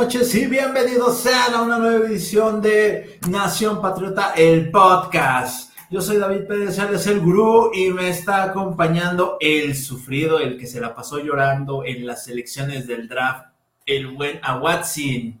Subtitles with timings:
[0.00, 5.74] Noches y bienvenidos sean a una nueva edición de Nación Patriota, el podcast.
[5.90, 10.66] Yo soy David Pérez es el gurú, y me está acompañando el sufrido, el que
[10.66, 13.52] se la pasó llorando en las elecciones del draft,
[13.84, 15.38] el buen Awatsin.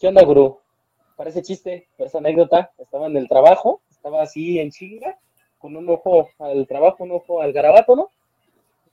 [0.00, 0.58] ¿Qué onda, gurú?
[1.14, 2.72] Parece chiste, parece anécdota.
[2.78, 5.16] Estaba en el trabajo, estaba así en chinga,
[5.58, 8.10] con un ojo al trabajo, un ojo al garabato, ¿no?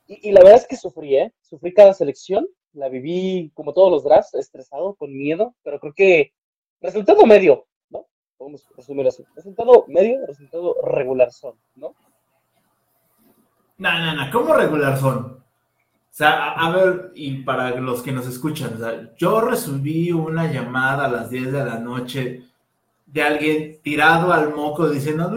[0.08, 1.34] Y, y la verdad es que sufrí, ¿eh?
[1.42, 6.34] Sufrí cada selección la viví como todos los drafts, estresado, con miedo, pero creo que
[6.82, 8.06] resultado medio, ¿no?
[8.38, 9.24] Podemos resumir así.
[9.36, 11.96] Resultado medio, resultado regular son, ¿no?
[13.78, 15.40] No, no, no, ¿cómo regular son?
[16.10, 20.52] O sea, a, ver, y para los que nos escuchan, o sea, yo recibí una
[20.52, 22.44] llamada a las 10 de la noche
[23.06, 25.30] de alguien tirado al moco diciendo,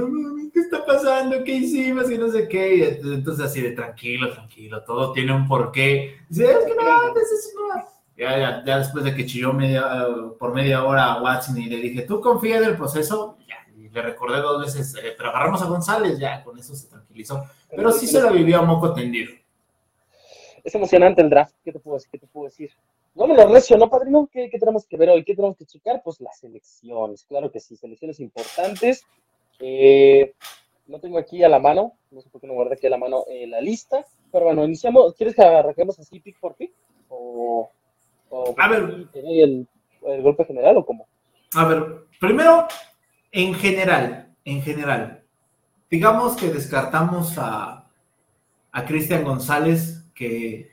[0.53, 1.43] ¿qué está pasando?
[1.45, 2.11] ¿Qué hicimos?
[2.11, 3.01] Y no sé qué.
[3.03, 6.17] entonces así de tranquilo, tranquilo, todo tiene un porqué.
[6.29, 7.55] Dice, es que no, es
[8.17, 10.07] Ya, ya, ya, después de que chilló media,
[10.39, 13.39] por media hora a Watson y le dije, ¿tú confías en el proceso?
[13.49, 16.89] Ya, y le recordé dos veces, eh, pero agarramos a González, ya, con eso se
[16.89, 17.45] tranquilizó.
[17.71, 19.33] Pero sí se la vivió a moco tendido.
[20.63, 22.11] Es emocionante el draft, ¿qué te puedo decir?
[22.13, 22.71] ¿Qué te puedo decir?
[23.15, 24.29] No me lo recio, ¿no, padrino?
[24.33, 25.25] ¿Qué, ¿Qué, tenemos que ver hoy?
[25.25, 26.03] ¿Qué tenemos que checar?
[26.03, 29.05] Pues las elecciones, claro que sí, selecciones importantes.
[29.61, 30.35] Eh,
[30.87, 32.99] no tengo aquí a la mano, no sé por qué no guardé aquí a la
[32.99, 35.15] mano eh, la lista, pero bueno, iniciamos.
[35.15, 36.73] ¿Quieres que arranquemos así pick por pick?
[37.09, 37.71] ¿O,
[38.57, 39.69] a ver, el,
[40.07, 41.07] el golpe general o cómo?
[41.55, 42.67] A ver, primero,
[43.31, 45.23] en general, en general,
[45.91, 47.91] digamos que descartamos a,
[48.73, 50.71] a Cristian González, que,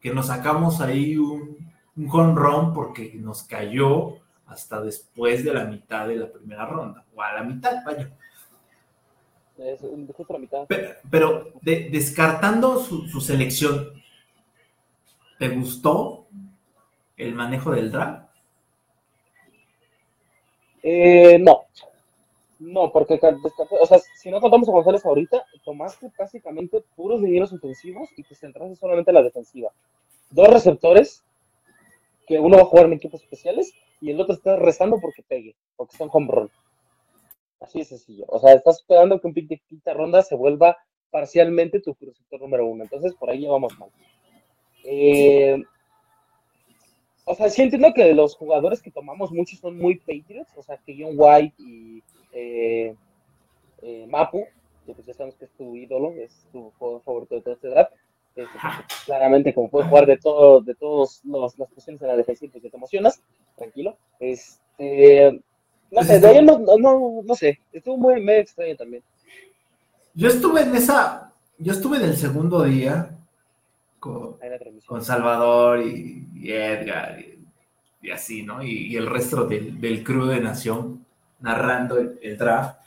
[0.00, 1.56] que nos sacamos ahí un,
[1.96, 7.22] un jonrón porque nos cayó hasta después de la mitad de la primera ronda, o
[7.22, 8.10] a la mitad, vaya.
[9.58, 10.66] Es justo la mitad.
[11.10, 13.90] Pero, descartando su, selección,
[15.38, 16.26] ¿te gustó
[17.16, 18.28] el manejo del draft?
[20.82, 21.62] Eh, no.
[22.58, 28.08] No, porque o sea, si no contamos a González ahorita, tomaste básicamente puros dineros ofensivos
[28.16, 29.70] y te centraste solamente en la defensiva.
[30.30, 31.22] Dos receptores,
[32.26, 35.56] que uno va a jugar en equipos especiales y el otro está rezando porque pegue,
[35.76, 36.50] porque está en home run.
[37.60, 38.24] Así de sencillo.
[38.28, 40.76] O sea, estás esperando que un pick quinta ronda se vuelva
[41.10, 42.84] parcialmente tu receptor número uno.
[42.84, 43.90] Entonces, por ahí ya vamos mal.
[44.84, 45.62] Eh,
[47.24, 50.52] o sea, sí entiendo que los jugadores que tomamos muchos son muy Patriots.
[50.56, 52.94] O sea, que John White y eh,
[53.82, 54.44] eh, Mapu,
[54.84, 57.68] que pues ya sabemos que es tu ídolo, es tu jugador favorito de todo este
[57.68, 57.92] draft.
[59.04, 62.76] Claramente, como puedes jugar de todo, de todas las posiciones en la defensiva, pues te
[62.76, 63.20] emocionas,
[63.56, 63.96] tranquilo.
[64.20, 65.40] Este,
[65.90, 69.02] no sé, de ahí no, no, no sé, estuvo muy medio extraño también.
[70.14, 73.10] Yo estuve en esa, yo estuve en el segundo día
[73.98, 74.36] con,
[74.86, 77.18] con Salvador y, Edgar
[78.00, 78.62] y, así, ¿no?
[78.62, 81.06] Y, el resto del, del crew de Nación
[81.40, 82.80] narrando el, draft.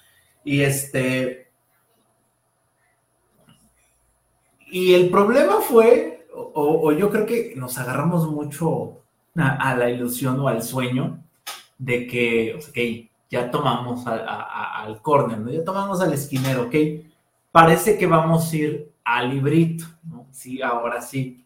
[0.44, 1.49] Y este.
[4.72, 9.02] Y el problema fue, o, yo creo que nos agarramos mucho
[9.36, 11.20] a, la ilusión o al sueño
[11.78, 15.52] de que, ok, ya tomamos al corner, ¿no?
[15.52, 16.76] Ya tomamos al esquinero, ok.
[17.52, 20.28] Parece que vamos a ir al librito, ¿no?
[20.32, 21.46] Sí, ahora sí.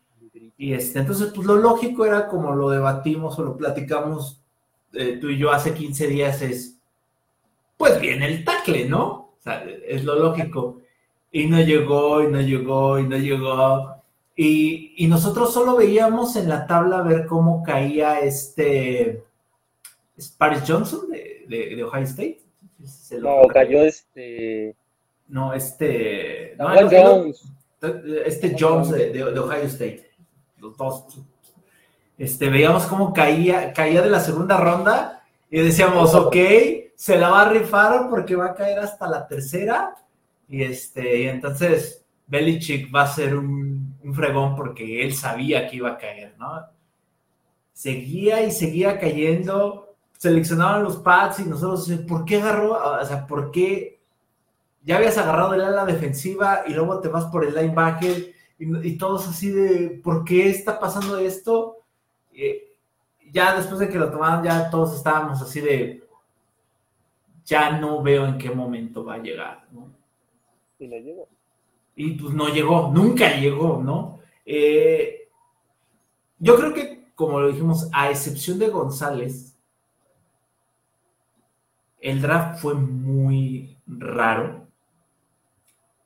[0.58, 4.44] Y este, entonces, pues lo lógico era como lo debatimos o lo platicamos
[4.94, 6.78] eh, tú y yo hace 15 días, es,
[7.78, 9.06] pues viene el tackle, ¿no?
[9.06, 10.82] O sea, es lo lógico.
[11.34, 13.96] Y no llegó, y no llegó, y no llegó.
[14.38, 19.24] Y, y nosotros solo veíamos en la tabla ver cómo caía este
[20.18, 21.46] ¿Es Paris Johnson de,
[21.76, 22.40] de, Ohio State?
[23.20, 24.76] No, cayó este.
[25.28, 26.56] No, este.
[26.58, 27.44] No, Jones.
[28.26, 30.12] Este Jones de, de, Ohio State.
[30.60, 31.20] Los dos.
[32.18, 36.36] Este, veíamos cómo caía, caía de la segunda ronda y decíamos, ok,
[36.96, 39.96] se la va a rifar porque va a caer hasta la tercera.
[40.48, 45.78] Y este, y entonces Belichick va a ser un, un fregón porque él sabía que
[45.78, 46.62] iba a caer, ¿no?
[47.74, 49.94] Seguía y seguía cayendo
[50.24, 52.78] seleccionaban los pads y nosotros, ¿por qué agarró?
[52.78, 54.00] O sea, ¿por qué
[54.82, 59.28] ya habías agarrado el ala defensiva y luego te vas por el linebacker y, todos
[59.28, 61.80] así de, ¿por qué está pasando esto?
[63.34, 66.08] Ya después de que lo tomaron, ya todos estábamos así de,
[67.44, 69.93] ya no veo en qué momento va a llegar, ¿no?
[70.84, 71.30] Y llegó.
[71.96, 74.20] Y pues no llegó, nunca llegó, ¿no?
[74.46, 75.30] Eh,
[76.40, 79.56] yo creo que, como lo dijimos, a excepción de González,
[82.02, 84.68] el draft fue muy raro,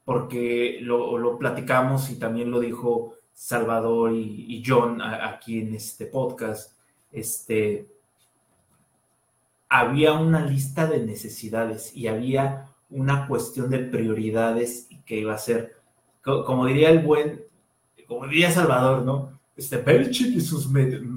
[0.06, 6.78] porque lo, platicamos y también lo dijo Salvador y, John aquí en este podcast.
[7.12, 7.88] Este,
[9.70, 15.76] había una lista de necesidades y había una cuestión de prioridades que iba a ser,
[16.22, 17.44] como diría el buen,
[18.08, 19.40] como diría Salvador, ¿no?
[19.56, 20.70] Este, Belichick y sus,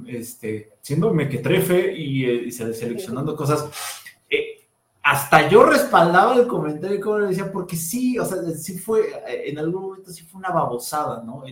[0.07, 3.69] este, siendo mequetrefe y, eh, y seleccionando cosas,
[5.03, 9.11] hasta yo respaldaba el comentario y como le decía, porque sí, o sea, sí fue,
[9.27, 11.43] en algún momento sí fue una babosada, ¿no?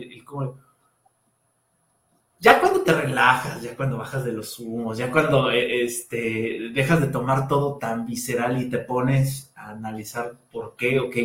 [2.39, 7.01] Ya cuando te relajas, ya cuando bajas de los humos, ya cuando eh, este, dejas
[7.01, 11.15] de tomar todo tan visceral y te pones a analizar por qué, ok.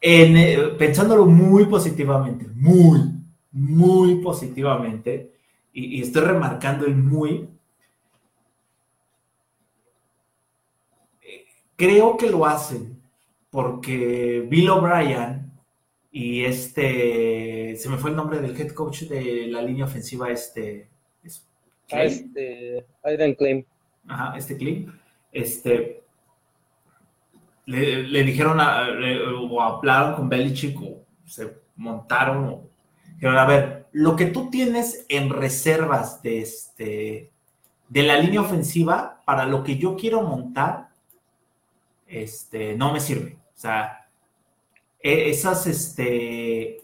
[0.00, 3.00] En, eh, pensándolo muy positivamente, muy,
[3.52, 5.32] muy positivamente,
[5.72, 7.48] y estoy remarcando el muy,
[11.78, 13.00] Creo que lo hacen
[13.50, 15.37] porque Bill O'Brien
[16.20, 20.88] y este, se me fue el nombre del head coach de la línea ofensiva, este...
[21.92, 23.64] Ah, este, Aidan Claim.
[24.08, 24.92] Ajá, este Claim.
[25.30, 26.02] Este,
[27.66, 28.88] le, dijeron, a,
[29.48, 32.68] o hablaron con Belichick, o se montaron, o
[33.14, 37.30] dijeron, a ver, lo que tú tienes en reservas de, este,
[37.88, 40.88] de la línea ofensiva, para lo que yo quiero montar,
[42.08, 43.38] este, no me sirve.
[43.54, 44.07] O sea,
[45.08, 46.82] esas, este,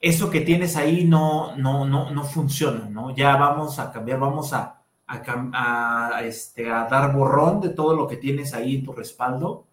[0.00, 3.14] eso que tienes ahí no, no, no, no funciona, ¿no?
[3.14, 8.16] Ya vamos a cambiar, vamos a, a, este, a dar borrón de todo lo que
[8.16, 9.66] tienes ahí en tu respaldo.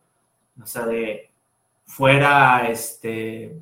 [0.61, 1.31] O sea, de
[1.85, 3.59] fuera, este,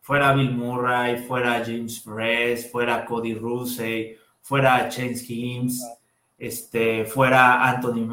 [0.00, 5.82] fuera Bill Murray, fuera James Perez, fuera Cody Russell, fuera Chance Himes,
[6.38, 8.08] este, fuera Anthony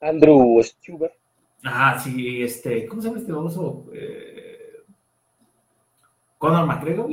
[0.00, 1.17] Andrew Stuber.
[1.64, 3.86] Ah, sí, este, ¿cómo se llama este famoso?
[3.92, 4.82] Eh,
[6.38, 7.08] Conor McGregor.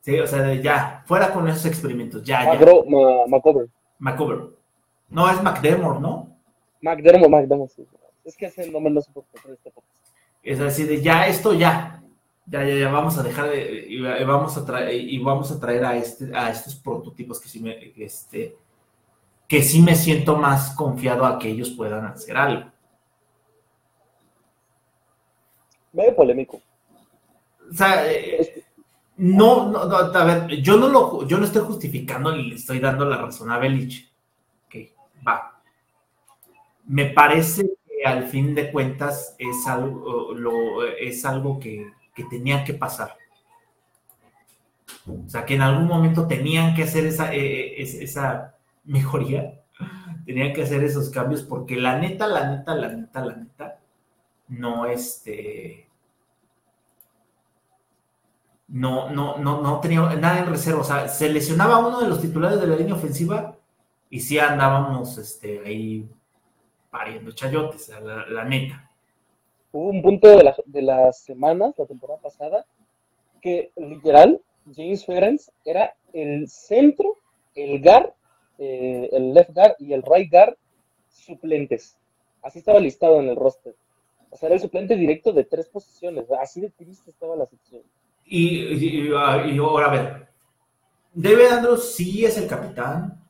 [0.00, 2.58] Sí, o sea, ya, fuera con esos experimentos, ya, ya.
[3.26, 3.68] McCover.
[3.98, 4.38] McCover.
[5.08, 6.36] No, es McDermott, ¿no?
[6.82, 7.86] McDermott, McDermott, sí.
[8.24, 9.72] Es que ese nombre no se puede este
[10.42, 12.02] Es así de, ya, esto ya.
[12.46, 15.84] Ya, ya, ya, vamos a dejar de, y, vamos a traer, y vamos a traer
[15.84, 18.58] a, este, a estos prototipos que sí me, este,
[19.48, 22.73] que sí me siento más confiado a que ellos puedan hacer algo.
[25.94, 26.60] Medio polémico.
[27.70, 28.64] O sea, eh,
[29.16, 33.04] no, no, a ver, yo no lo, yo no estoy justificando ni le estoy dando
[33.04, 34.12] la razón a Belich.
[34.66, 34.76] Ok,
[35.26, 35.60] va.
[36.86, 42.74] Me parece que al fin de cuentas es algo, es algo que, que tenía que
[42.74, 43.16] pasar.
[45.06, 49.60] O sea, que en algún momento tenían que hacer esa, eh, esa mejoría,
[50.26, 53.78] tenían que hacer esos cambios porque la neta, la neta, la neta, la neta,
[54.48, 55.88] no este...
[58.66, 60.80] No, no, no, no tenía nada en reserva.
[60.80, 63.56] O sea, se lesionaba uno de los titulares de la línea ofensiva
[64.10, 66.08] y sí andábamos este, ahí
[66.90, 68.90] pariendo chayotes, la, la neta.
[69.70, 72.64] Hubo un punto de, la, de las semanas, la temporada pasada,
[73.42, 74.40] que literal
[74.74, 77.18] James Ferenc era el centro,
[77.54, 78.14] el GAR
[78.58, 80.56] eh, el left guard y el right guard
[81.08, 81.98] suplentes.
[82.42, 83.74] Así estaba listado en el roster.
[84.34, 86.26] O sea, era el suplente directo de tres posiciones.
[86.42, 87.82] Así de triste estaba la sección.
[88.26, 90.28] Y, ahora a ver,
[91.12, 93.22] David Andrews sí es el capitán,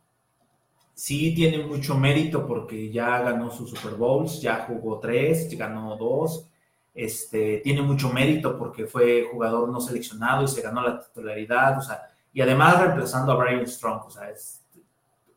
[0.95, 6.49] sí tiene mucho mérito porque ya ganó sus Super Bowls, ya jugó tres, ganó dos,
[6.95, 11.83] este, tiene mucho mérito porque fue jugador no seleccionado y se ganó la titularidad, o
[11.83, 12.01] sea,
[12.33, 14.65] y además reemplazando a Brian Strong, o sea, es,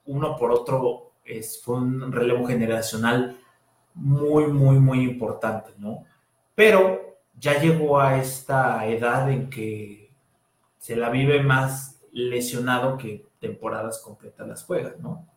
[0.05, 3.37] uno por otro es, fue un relevo generacional
[3.97, 6.05] muy, muy, muy importante, ¿no?
[6.55, 10.11] Pero ya llegó a esta edad en que
[10.77, 15.27] se la vive más lesionado que temporadas completas las juega, ¿no?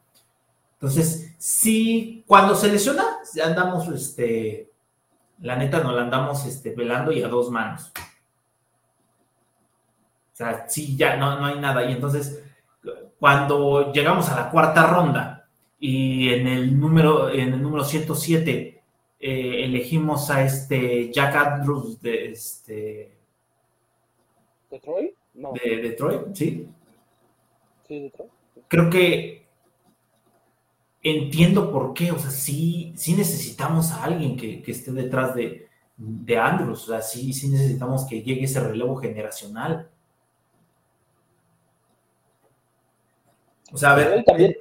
[0.75, 3.05] Entonces, sí, cuando se lesiona,
[3.45, 4.71] andamos, este,
[5.41, 7.93] la neta, no la andamos este, velando y a dos manos.
[10.33, 11.85] O sea, sí, ya no, no hay nada.
[11.85, 12.43] Y entonces,
[13.19, 15.40] cuando llegamos a la cuarta ronda
[15.81, 18.83] Y en el número, en el número 107
[19.19, 23.17] eh, elegimos a este Jack Andrews de este.
[24.71, 25.15] ¿Detroit?
[25.35, 25.53] No.
[25.53, 26.69] De Detroit, sí.
[27.89, 28.31] Sí, Detroit.
[28.69, 29.47] Creo que
[31.03, 36.39] entiendo por qué, o sea, sí, sí necesitamos a alguien que, esté detrás de, de
[36.39, 39.91] Andrews, o sea, sí, sí necesitamos que llegue ese relevo generacional.
[43.73, 44.55] O sea, a ver, también.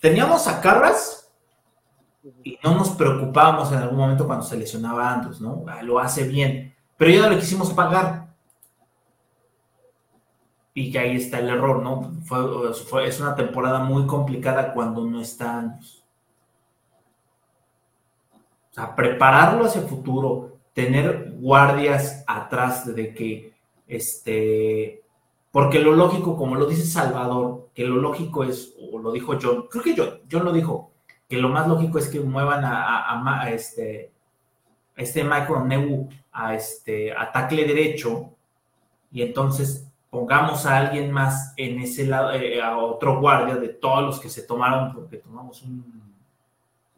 [0.00, 1.30] Teníamos a Carras
[2.42, 5.64] y no nos preocupábamos en algún momento cuando se lesionaba Andrews, ¿no?
[5.68, 8.28] Ah, lo hace bien, pero ya no le quisimos pagar.
[10.72, 12.12] Y que ahí está el error, ¿no?
[13.04, 16.04] Es una temporada muy complicada cuando no está Andrews.
[18.70, 23.54] O sea, prepararlo hacia el futuro, tener guardias atrás de que
[23.88, 25.02] este
[25.50, 29.66] porque lo lógico, como lo dice Salvador, que lo lógico es, o lo dijo John,
[29.70, 30.92] creo que John, John lo dijo,
[31.28, 34.12] que lo más lógico es que muevan a, este,
[34.96, 38.30] este Michael Neu a este ataque derecho
[39.12, 44.02] y entonces pongamos a alguien más en ese lado, eh, a otro guardia de todos
[44.02, 46.14] los que se tomaron, porque tomamos un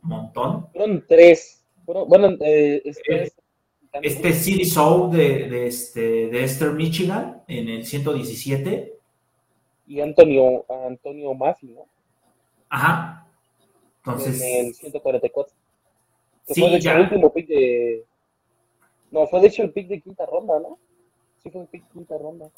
[0.03, 0.67] montón.
[0.73, 1.65] Fueron tres.
[1.85, 3.33] Bueno, eh, este, eh,
[4.01, 8.95] este City Soul de, este, de Esther Michigan en el 117.
[9.87, 11.87] Y Antonio, Antonio Maffi, ¿no?
[12.69, 13.27] Ajá.
[13.99, 14.41] Entonces.
[14.41, 15.55] En el 144.
[16.49, 18.05] sí, fue de hecho el último pick de.
[19.11, 20.79] No, fue de hecho el pick de quinta ronda, ¿no?
[21.43, 22.51] Sí, fue el pick de quinta ronda.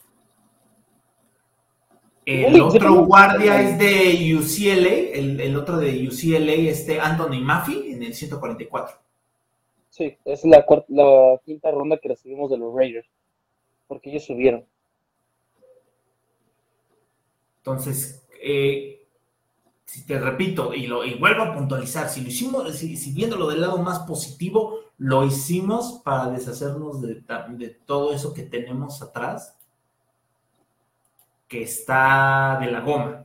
[2.27, 8.03] El otro guardia es de UCLA, el, el otro de UCLA, este Anthony Maffi, en
[8.03, 8.97] el 144.
[9.95, 13.07] Sí, es la, la quinta ronda que recibimos de los Raiders,
[13.87, 14.67] porque ellos subieron.
[17.59, 19.07] Entonces, eh,
[19.85, 23.61] si te repito y, lo, y vuelvo a puntualizar, si lo hicimos, si, viéndolo del
[23.61, 29.57] lado más positivo, lo hicimos para deshacernos de, de todo eso que tenemos atrás,
[31.47, 33.24] que está de la goma.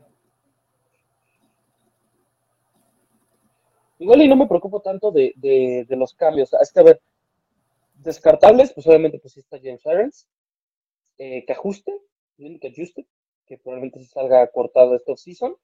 [4.00, 6.53] Igual y no me preocupo tanto de, de, los cambios.
[6.53, 7.01] Es que, a ver,
[7.96, 10.27] descartables, pues obviamente pues está James Irons,
[11.18, 12.00] eh, que ajuste,
[12.38, 13.06] que ajuste,
[13.46, 15.56] que probablemente se salga cortado este off-season.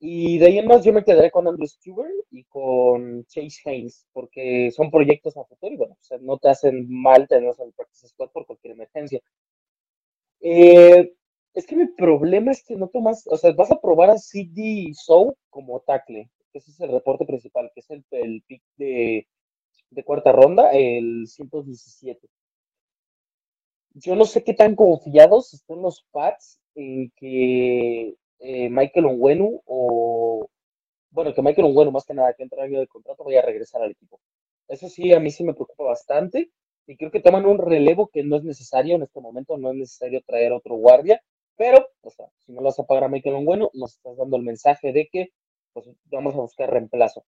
[0.00, 4.06] Y de ahí en más yo me quedaré con Andrew Stewart y con Chase Haynes,
[4.12, 8.08] porque son proyectos a futuro y bueno, no te hacen mal tenerlos en el practice
[8.08, 9.20] squad por cualquier emergencia.
[10.40, 11.12] Eh,
[11.54, 14.90] es que mi problema es que no tomas, o sea, vas a probar a CD
[14.94, 19.26] Soul como tackle ese es el reporte principal, que es el, el pick de,
[20.04, 22.28] cuarta ronda, el 117.
[23.94, 30.48] Yo no sé qué tan confiados están los Pats en que eh, Michael Onwenu o,
[31.10, 33.46] bueno, que Michael Onwenu más que nada que entra en año de contrato vaya a
[33.46, 34.20] regresar al equipo.
[34.68, 36.50] Eso sí, a mí sí me preocupa bastante
[36.86, 39.76] y creo que toman un relevo que no es necesario en este momento, no es
[39.76, 41.20] necesario traer otro guardia,
[41.56, 44.36] pero, o sea, si no lo vas a pagar a Michael Onwenu, nos estás dando
[44.36, 45.28] el mensaje de que
[45.72, 47.24] pues vamos a buscar reemplazo.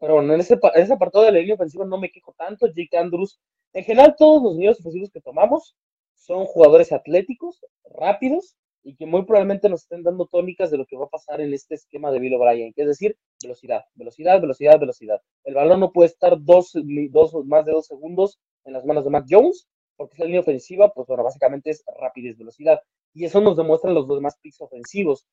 [0.00, 2.66] Pero bueno, en ese, en ese apartado de la línea ofensiva no me quejo tanto.
[2.66, 3.40] Jake Andrews,
[3.72, 5.76] en general, todos los niños ofensivos que tomamos
[6.14, 10.96] son jugadores atléticos, rápidos y que muy probablemente nos estén dando tónicas de lo que
[10.96, 14.78] va a pasar en este esquema de Bill O'Brien, que es decir, velocidad, velocidad, velocidad,
[14.78, 15.20] velocidad.
[15.44, 16.72] El balón no puede estar dos,
[17.10, 20.92] dos, más de dos segundos en las manos de Matt Jones, porque esa línea ofensiva,
[20.92, 22.80] pues bueno, básicamente es rapidez, velocidad.
[23.14, 25.26] Y eso nos demuestran los demás picks ofensivos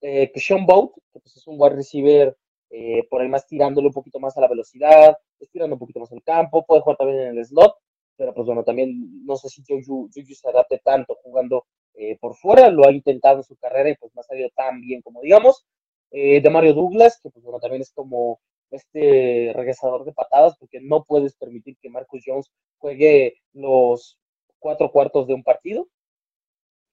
[0.00, 2.36] eh, Sean Boat, que pues es un wide receiver
[2.70, 6.12] eh, por ahí más tirándole un poquito más a la velocidad, estirando un poquito más
[6.12, 7.74] el campo, puede jugar también en el slot,
[8.16, 12.68] pero pues bueno, también no sé si Juju, se adapte tanto jugando eh, por fuera,
[12.70, 15.64] lo ha intentado en su carrera y pues no ha salido tan bien como digamos.
[16.10, 18.40] Eh, de Mario Douglas, que pues bueno, también es como
[18.70, 24.18] este regresador de patadas, porque no puedes permitir que Marcus Jones juegue los
[24.58, 25.88] cuatro cuartos de un partido.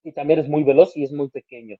[0.04, 1.78] Y también es muy veloz y es muy pequeño.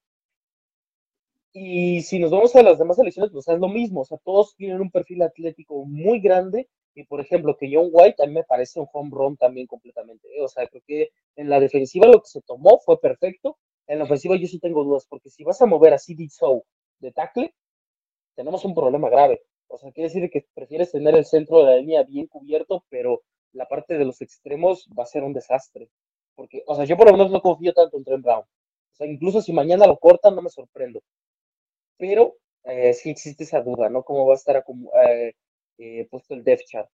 [1.58, 4.02] Y si nos vamos a las demás selecciones, pues es lo mismo.
[4.02, 6.68] O sea, todos tienen un perfil atlético muy grande.
[6.94, 10.28] Y por ejemplo, que John White a mí me parece un home run también completamente.
[10.36, 10.42] ¿eh?
[10.42, 13.58] O sea, creo que en la defensiva lo que se tomó fue perfecto.
[13.88, 16.66] En la ofensiva yo sí tengo dudas, porque si vas a mover a CD Show
[17.00, 17.56] de tackle,
[18.36, 19.42] tenemos un problema grave.
[19.68, 23.22] O sea, quiere decir que prefieres tener el centro de la línea bien cubierto, pero
[23.54, 25.90] la parte de los extremos va a ser un desastre.
[26.36, 28.42] Porque, o sea, yo por lo menos no confío tanto en Trent Brown.
[28.42, 31.02] O sea, incluso si mañana lo cortan, no me sorprendo
[31.98, 34.04] pero eh, sí existe esa duda, ¿no?
[34.04, 34.64] ¿Cómo va a estar
[35.08, 35.34] eh,
[35.78, 36.90] eh, puesto el depth chart?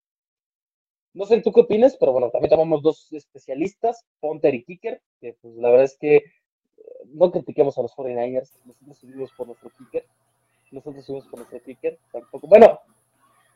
[1.13, 5.35] No sé tú qué opinas, pero bueno, también tomamos dos especialistas, Ponter y Kicker, que
[5.41, 6.23] pues la verdad es que
[7.13, 10.05] no critiquemos a los 49ers, nosotros subimos por nuestro Kicker.
[10.71, 12.47] nosotros subimos con ese picker, tampoco.
[12.47, 12.79] Bueno,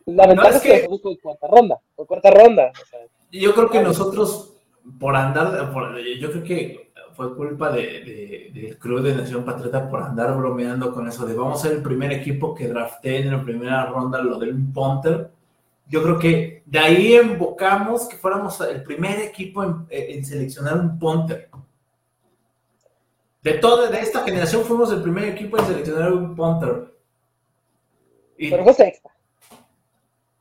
[0.06, 2.72] la ventaja es que, nosotros fue cuarta ronda, fue cuarta ronda.
[2.82, 3.00] O sea,
[3.32, 4.55] yo creo que nosotros,
[5.00, 10.04] por andar, por, yo creo que fue culpa de, del Club de Nación Patriota por
[10.04, 13.42] andar bromeando con eso de vamos a ser el primer equipo que drafté en la
[13.42, 15.32] primera ronda lo del punter.
[15.88, 21.50] Yo creo que de ahí invocamos que fuéramos el primer equipo en, seleccionar un punter.
[23.42, 26.94] De toda de esta generación fuimos el primer equipo en seleccionar un punter.
[28.38, 29.12] Pero fue sexta.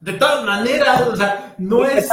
[0.00, 2.08] De todas maneras, o sea, no es.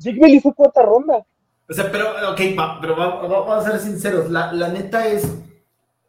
[0.00, 1.26] Jake fue cuarta ronda.
[1.68, 2.40] O sea, pero, ok,
[2.80, 4.30] pero vamos a ser sinceros.
[4.30, 5.30] La, la, neta es,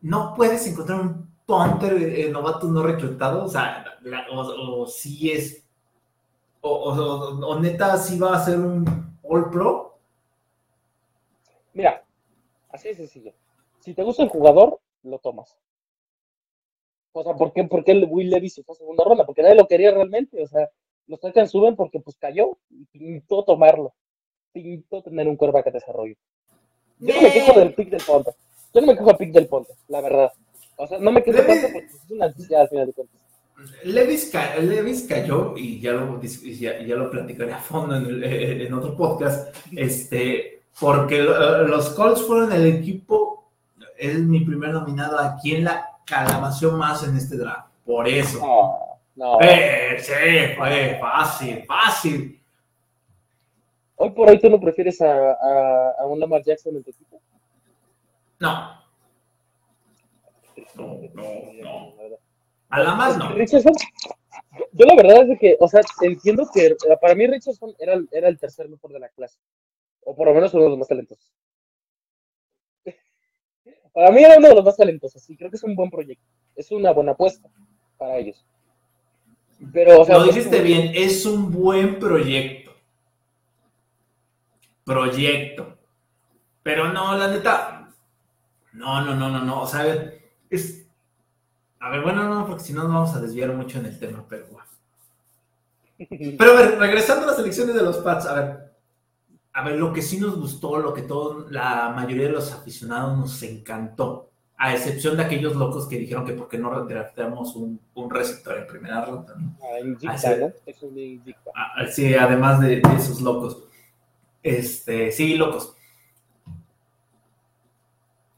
[0.01, 3.43] no puedes encontrar un punter eh, novato no reclutado.
[3.45, 3.86] O sea,
[4.31, 5.63] o, si es,
[6.62, 10.00] o, neta si va a ser un All Pro.
[11.74, 12.03] Mira,
[12.69, 13.33] así de sencillo.
[13.79, 15.57] Si te gusta el jugador, lo tomas.
[17.13, 19.25] O sea, ¿por qué, por qué Will Levis se fue a segunda ronda?
[19.25, 20.41] Porque nadie lo quería realmente.
[20.41, 20.69] O sea,
[21.08, 23.93] los Titans suben porque pues cayó y pintó tomarlo
[24.51, 26.15] pinto tener un quarterback de desarrollo.
[27.00, 28.31] Yo no me quejo del pick del ponte.
[28.74, 30.31] Yo no me quejo del pick del ponte, la verdad.
[30.77, 33.17] O sea, no me quejo tanto porque es una al final de cuentas.
[33.84, 38.98] Levis, Levis, cayó y ya lo, ya, ya lo platicaré a fondo en, en, otro
[38.98, 43.51] podcast, este, porque los Colts fueron el equipo,
[44.00, 48.39] es mi primer nominado aquí en la calamación más en este draft, por eso.
[48.39, 49.39] No, no.
[49.41, 52.41] Eh, sí, fue fácil, fácil.
[53.95, 55.33] Hoy por hoy tú no prefieres a,
[56.00, 57.21] a, un Lamar Jackson en tu equipo.
[58.39, 58.81] No.
[60.75, 62.17] No, no, no.
[62.69, 63.33] A Lamar no.
[63.33, 63.74] Richardson,
[64.71, 68.39] yo la verdad es que, o sea, entiendo que para mí Richardson era, era el
[68.39, 69.37] tercer mejor de la clase.
[70.03, 71.31] O por lo menos uno de los más talentosos.
[73.93, 76.25] Para mí era uno de los más talentosos y creo que es un buen proyecto.
[76.55, 77.50] Es una buena apuesta
[77.97, 78.43] para ellos.
[79.71, 82.61] Pero, o sea, Lo dijiste bien, es un buen proyecto
[84.83, 85.77] proyecto.
[86.63, 87.89] Pero no, la neta,
[88.74, 89.61] no, no, no, no, no.
[89.61, 90.85] O sea, a ver, es.
[91.79, 94.24] A ver, bueno, no, porque si no nos vamos a desviar mucho en el tema,
[94.27, 94.67] pero bueno.
[96.37, 98.74] Pero a ver, regresando a las elecciones de los Pats, a ver,
[99.53, 103.19] a ver, lo que sí nos gustó, lo que todo, la mayoría de los aficionados
[103.19, 104.30] nos encantó,
[104.61, 108.59] a excepción de aquellos locos que dijeron que por qué no draftamos un, un receptor
[108.59, 109.57] en primera ronda, ¿no?
[111.55, 113.63] Ah, ah, sí, además de esos locos.
[114.43, 115.75] Este, sí, locos.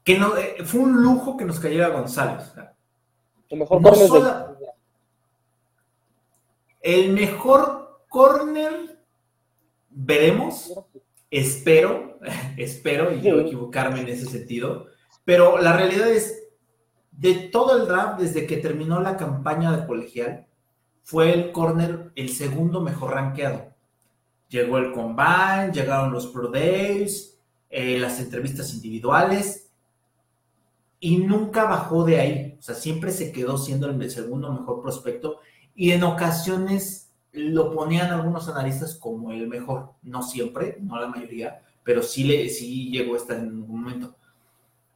[0.06, 2.54] Que no, eh, fue un lujo que nos cayera González.
[3.50, 4.58] El mejor corner.
[6.82, 8.98] El mejor corner,
[9.90, 10.74] veremos.
[11.30, 12.18] Espero,
[12.56, 14.93] espero, y yo equivocarme en ese sentido.
[15.26, 16.44] Pero la realidad es,
[17.12, 20.48] de todo el draft, desde que terminó la campaña de colegial,
[21.04, 23.74] fue el corner el segundo mejor rankeado.
[24.50, 27.38] Llegó el Combine, llegaron los Pro Days,
[27.70, 29.72] eh, las entrevistas individuales
[31.00, 32.56] y nunca bajó de ahí.
[32.60, 35.40] O sea, siempre se quedó siendo el segundo mejor prospecto
[35.76, 39.94] y en ocasiones lo ponían algunos analistas como el mejor.
[40.04, 44.16] No siempre, no la mayoría, pero sí, le, sí llegó hasta en algún momento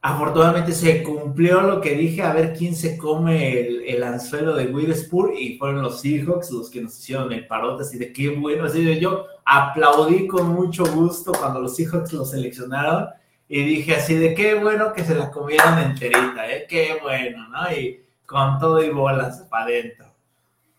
[0.00, 5.32] afortunadamente se cumplió lo que dije, a ver quién se come el, anzuelo de Witherspoon
[5.36, 8.84] y fueron los Seahawks los que nos hicieron el parote, así de qué bueno, así
[8.84, 13.08] de yo aplaudí con mucho gusto cuando los Seahawks lo seleccionaron
[13.48, 16.66] y dije así de qué bueno que se la comieron enterita, ¿eh?
[16.68, 17.72] qué bueno, ¿no?
[17.72, 20.06] Y con todo y bolas para adentro.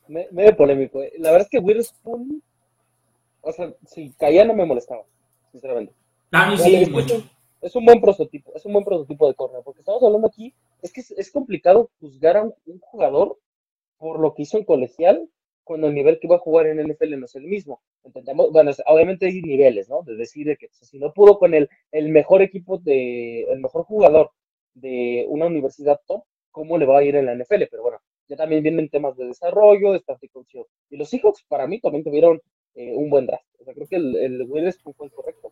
[0.08, 1.12] Me, medio polémico, ¿eh?
[1.20, 2.42] la verdad es que Witherspoon,
[3.42, 5.04] o sea, si caía no me molestaba,
[5.52, 5.94] sinceramente.
[6.32, 7.24] A mí sí, mucho
[7.62, 10.94] es un buen prototipo, es un buen prototipo de corner, porque estamos hablando aquí, es
[10.94, 13.38] que es, complicado juzgar a un, jugador
[13.98, 15.30] por lo que hizo en colegial
[15.64, 17.82] cuando el nivel que va a jugar en NFL no es el mismo.
[18.04, 20.02] Entendemos, bueno, obviamente hay niveles, ¿no?
[20.04, 24.32] De decir que si no pudo con el, el mejor equipo de, el mejor jugador
[24.74, 27.66] de una universidad top, ¿cómo le va a ir en la NFL?
[27.70, 30.42] Pero bueno, ya también vienen temas de desarrollo, de estrategia.
[30.90, 32.42] Y los Seahawks para mí también tuvieron
[32.76, 33.46] eh, un buen draft.
[33.60, 34.62] O sea, creo que el, el fue
[35.06, 35.52] el correcto.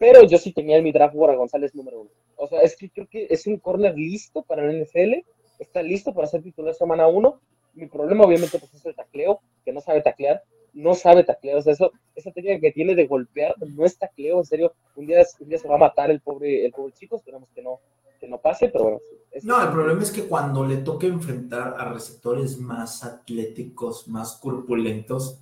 [0.00, 2.10] Pero yo sí tenía en mi draft a González número uno.
[2.36, 5.26] O sea, es que creo que es un corner listo para el NFL,
[5.58, 7.38] está listo para ser titular semana uno.
[7.74, 11.58] Mi problema, obviamente, pues es el tacleo, que no sabe taclear, no sabe taclear.
[11.58, 14.72] O sea, eso, esa técnica que tiene de golpear no es tacleo, en serio.
[14.96, 17.60] Un día, un día se va a matar el pobre, el pobre chico, esperamos que
[17.60, 17.80] no,
[18.18, 19.00] que no pase, pero bueno.
[19.42, 25.40] no, el problema es que cuando le toque enfrentar a receptores más atléticos, más corpulentos,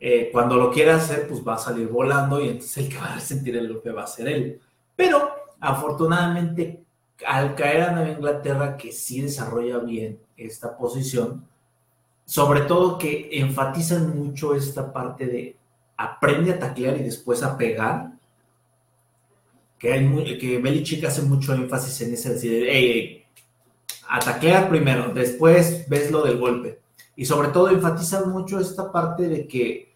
[0.00, 3.14] eh, cuando lo quiera hacer, pues va a salir volando y entonces el que va
[3.14, 4.60] a sentir el golpe va a ser él.
[4.94, 5.30] Pero
[5.60, 6.82] afortunadamente
[7.26, 11.44] al caer a Nueva Inglaterra, que sí desarrolla bien esta posición,
[12.24, 15.56] sobre todo que enfatizan mucho esta parte de
[15.96, 18.12] aprende a taclear y después a pegar,
[19.78, 23.24] que, hay que Belichick hace mucho énfasis en ese decir, hey,
[24.08, 26.80] a taclear primero, después ves lo del golpe.
[27.16, 29.87] Y sobre todo enfatizan mucho esta parte de que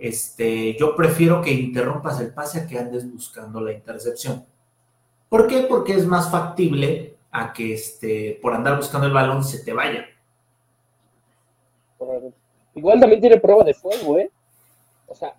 [0.00, 4.46] este, yo prefiero que interrumpas el pase a que andes buscando la intercepción.
[5.28, 5.66] ¿Por qué?
[5.68, 10.06] Porque es más factible a que este, por andar buscando el balón se te vaya.
[12.74, 14.30] Igual también tiene prueba de fuego, ¿eh?
[15.06, 15.34] O sea,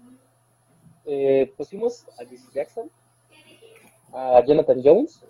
[1.05, 2.89] eh, pusimos a DC Jackson,
[4.13, 5.23] a Jonathan Jones,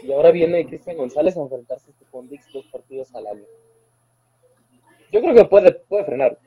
[0.00, 3.44] y ahora viene Cristian González a enfrentarse con Dix dos partidos al año.
[5.10, 6.38] Yo creo que puede, puede frenar.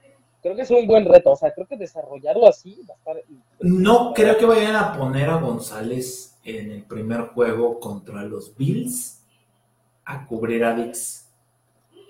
[0.47, 1.31] Creo que es un buen reto.
[1.31, 3.23] O sea, creo que desarrollarlo así va a estar.
[3.59, 9.23] No creo que vayan a poner a González en el primer juego contra los Bills
[10.05, 11.29] a cubrir a Dix.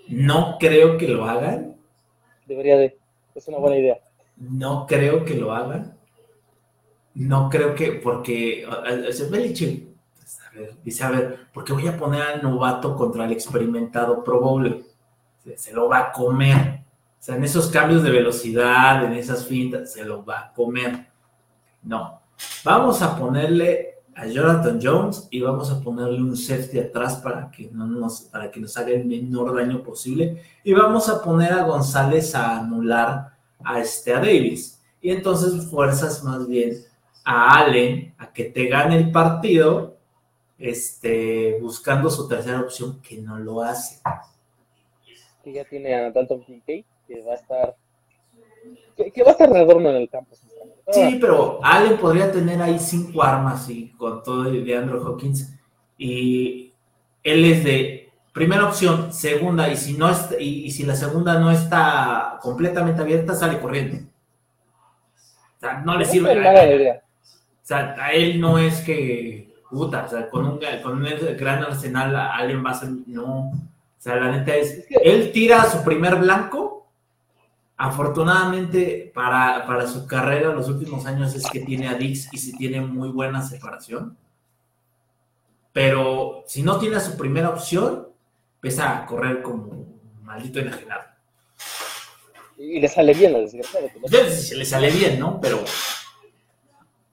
[0.08, 1.76] No creo que lo hagan.
[2.46, 2.96] Debería de.
[3.34, 3.98] Es una buena idea.
[4.36, 5.98] No creo que lo hagan.
[7.14, 8.64] No creo que, porque
[9.28, 9.88] Belichick
[10.84, 14.82] dice, a ver, ¿por qué voy a poner al novato contra el experimentado Pro Bowler?
[15.56, 16.77] Se, lo va a comer.
[17.18, 21.06] O sea, en esos cambios de velocidad, en esas fintas, se lo va a comer.
[21.82, 22.20] No.
[22.64, 27.70] Vamos a ponerle a Jonathan Jones y vamos a ponerle un safety atrás para que,
[27.70, 30.42] no nos, para que nos haga el menor daño posible.
[30.64, 33.30] Y vamos a poner a González a anular
[33.62, 34.82] a, este, Davis.
[35.00, 36.76] Y entonces fuerzas más bien
[37.24, 39.98] a Allen a que te gane el partido,
[40.58, 44.00] este, buscando su tercera opción, que no lo hace.
[45.44, 47.76] Que ya tiene a Dalton Kincaid, que va a estar,
[48.96, 50.36] que, va a estar redorno en el campo.
[50.90, 55.54] Sí, pero Allen podría tener ahí cinco armas y con todo de Andrew Hawkins.
[55.96, 56.72] Y
[57.22, 62.38] él es de primera opción, segunda, y si no y, si la segunda no está
[62.40, 63.96] completamente abierta, sale corriendo.
[65.56, 66.34] O sea, no le sirve.
[66.36, 67.02] nada.
[67.62, 71.64] O sea, a él no es que, puta, o sea, con un, con un gran
[71.64, 73.50] arsenal Allen va a ser, no.
[73.50, 76.77] O sea, la neta es, él tira su primer blanco
[77.80, 82.80] Afortunadamente para, su carrera los últimos años es que tiene a Dix y si tiene
[82.80, 84.18] muy buena separación.
[85.72, 88.08] Pero si no tiene su primera opción,
[88.56, 89.86] empieza a correr como
[90.24, 91.04] maldito enajenado.
[92.56, 93.80] Y le sale bien la desgracia.
[94.56, 95.40] Le sale bien, ¿no?
[95.40, 95.58] Pero.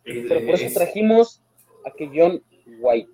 [0.04, 1.44] Eh, Pero por eso trajimos
[1.86, 2.42] a que John
[2.80, 3.12] White.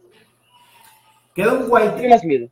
[1.36, 1.90] Queda un White.
[1.90, 2.50] ¿Quién tiene más miedo?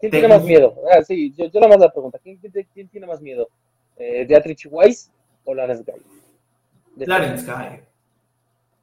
[0.00, 0.74] ¿Quién tiene más miedo?
[0.90, 2.18] Ah, sí, yo, yo nada más la pregunta.
[2.20, 2.40] ¿Quién,
[2.74, 3.48] quién tiene más miedo?
[3.96, 5.10] Eh, Beatrice Weiss
[5.44, 7.04] o Lance Guy.
[7.04, 7.80] Clarence Guy.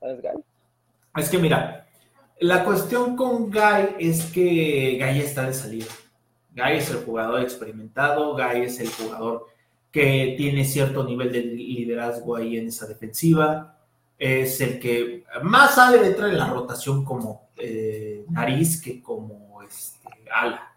[0.02, 0.44] Lance Guy.
[1.16, 1.88] Es que mira,
[2.40, 5.88] la cuestión con Guy es que Guy está de salida.
[6.56, 9.48] Guy es el jugador experimentado, Guy es el jugador
[9.92, 13.76] que tiene cierto nivel de liderazgo ahí en esa defensiva.
[14.18, 19.62] Es el que más sale de entrar en la rotación como eh, nariz que como
[19.64, 20.74] este, ala.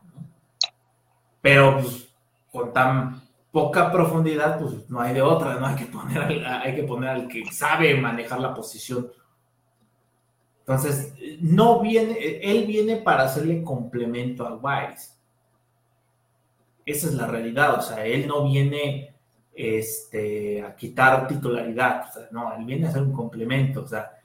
[1.41, 2.09] Pero pues,
[2.51, 5.67] con tan poca profundidad, pues no hay de otra, ¿no?
[5.67, 9.13] Hay que poner al, hay que poner al que sabe manejar la posición.
[10.61, 15.13] Entonces, no viene, él viene para hacerle complemento a Wise.
[16.87, 19.15] Esa es la realidad, o sea, él no viene
[19.55, 24.19] este, a quitar titularidad, o sea, no, él viene a hacer un complemento, o sea,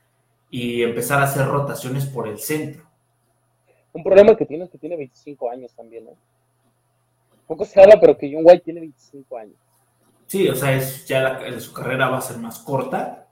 [0.50, 2.84] y empezar a hacer rotaciones por el centro.
[3.94, 6.12] Un problema que tiene es que tiene 25 años también, ¿no?
[7.48, 9.56] Poco se habla, pero que John White tiene 25 años.
[10.28, 13.28] Sí, o sea, es, ya su carrera va a ser más corta,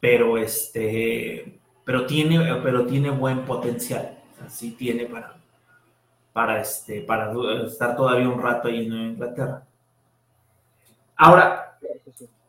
[0.00, 4.18] pero este, pero tiene, pero tiene buen potencial.
[4.44, 5.36] O sí tiene para,
[6.32, 7.32] para este, para
[7.64, 9.62] estar todavía un rato ahí en Inglaterra.
[11.16, 11.78] Ahora,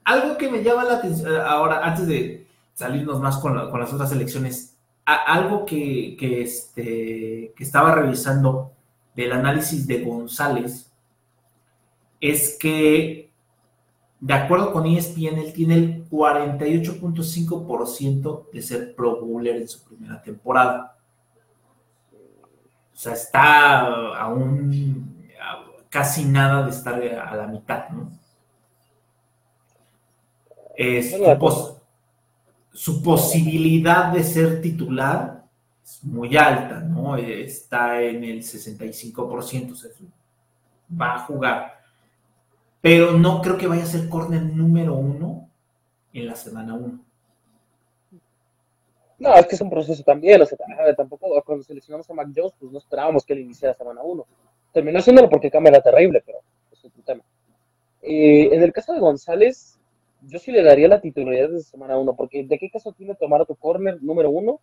[0.03, 4.77] algo que me llama la atención, ahora, antes de salirnos más con, las otras elecciones,
[5.05, 8.71] algo que, que, este, que estaba revisando
[9.15, 10.91] del análisis de González
[12.19, 13.31] es que,
[14.19, 20.21] de acuerdo con ESPN, él tiene el 48.5% de ser Pro Bowler en su primera
[20.21, 20.95] temporada.
[22.93, 25.25] O sea, está aún
[25.89, 28.11] casi nada de estar a la mitad, ¿no?
[32.73, 35.40] su posibilidad de ser titular
[36.03, 37.17] muy alta, ¿no?
[37.17, 39.91] Está en el 65%, o sea,
[40.99, 41.79] va a jugar.
[42.81, 45.49] Pero no creo que vaya a ser corner número uno
[46.13, 46.99] en la semana uno.
[49.19, 50.57] No, es que es un proceso también, o sea,
[50.97, 54.25] tampoco cuando seleccionamos a Mac Jones, pues no esperábamos que él iniciara semana 1.
[54.73, 56.39] Terminó haciéndolo porque Cam era terrible, pero
[56.71, 57.21] es otro tema.
[58.01, 59.77] Eh, en el caso de González,
[60.21, 63.41] yo sí le daría la titularidad desde semana 1, porque ¿de qué caso tiene tomar
[63.41, 64.59] a tu corner número 1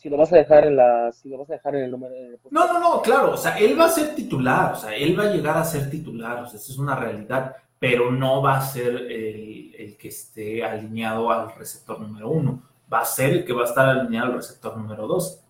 [0.00, 2.14] si lo vas a dejar en la si lo vas a dejar en el número
[2.50, 5.24] no no no claro o sea él va a ser titular o sea él va
[5.24, 8.62] a llegar a ser titular o sea esa es una realidad pero no va a
[8.62, 13.52] ser el, el que esté alineado al receptor número uno va a ser el que
[13.52, 15.40] va a estar alineado al receptor número dos.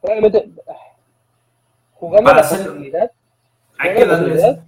[0.00, 0.50] Probablemente
[1.94, 3.10] jugando la posibilidad
[3.78, 4.60] hay que darle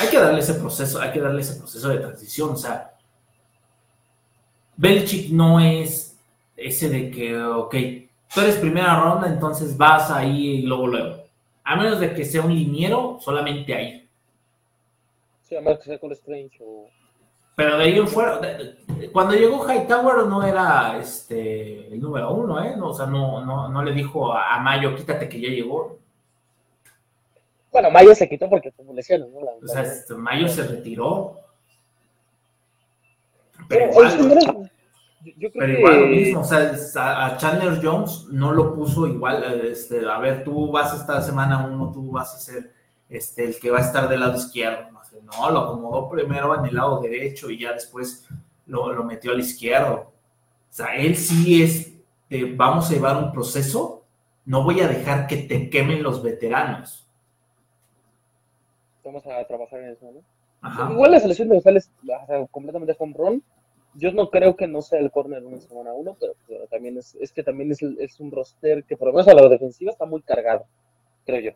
[0.00, 2.91] hay que darle ese proceso hay que darle ese proceso de transición o sea
[4.76, 6.18] Belichick no es
[6.56, 7.74] ese de que, ok,
[8.34, 11.24] tú eres primera ronda, entonces vas ahí y luego, luego.
[11.64, 14.08] A menos de que sea un liniero, solamente ahí.
[15.42, 16.88] Sí, a menos que sea con Strange o...
[17.54, 18.40] Pero de ahí en fuera,
[19.12, 22.74] cuando llegó Hightower no era este el número uno, ¿eh?
[22.80, 25.98] o sea, no, no, no le dijo a, Mayo, quítate que ya llegó.
[27.70, 29.38] Bueno, Mayo se quitó porque tuvo lesiones, ¿no?
[29.40, 31.36] o sea, este, Mayo se retiró.
[33.68, 34.18] Pero, igual,
[35.36, 39.42] yo, creo pero igual lo mismo, o sea, a Chandler Jones no lo puso igual,
[39.64, 42.72] este, a ver, tú vas a estar semana uno, tú vas a ser
[43.08, 44.92] este, el que va a estar del lado izquierdo.
[45.22, 48.26] No, lo acomodó primero en el lado derecho y ya después
[48.66, 49.94] lo, lo metió al izquierdo.
[49.94, 51.92] O sea, él sí es,
[52.56, 54.04] vamos a llevar un proceso,
[54.44, 57.06] no voy a dejar que te quemen los veteranos.
[59.04, 60.31] Vamos a trabajar en eso, ¿no?
[60.90, 63.42] Igual la selección de González, o sea, completamente home run,
[63.94, 66.34] yo no creo que no sea el corner en semana uno, pero,
[66.70, 69.48] también es, es, que también es, es, un roster que por lo menos a la
[69.48, 70.64] defensiva está muy cargado,
[71.26, 71.50] creo yo.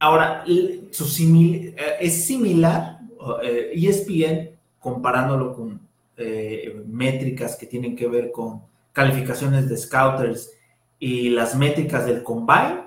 [0.00, 0.44] Ahora,
[0.90, 2.98] su simil, eh, es similar
[3.72, 5.80] ESPN eh, comparándolo con
[6.16, 10.52] eh, métricas que tienen que ver con calificaciones de scouters
[10.98, 12.84] y las métricas del combine,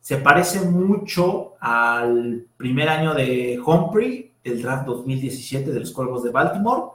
[0.00, 6.30] se parece mucho al primer año de Humphrey, el draft 2017 de los Cuervos de
[6.30, 6.92] Baltimore,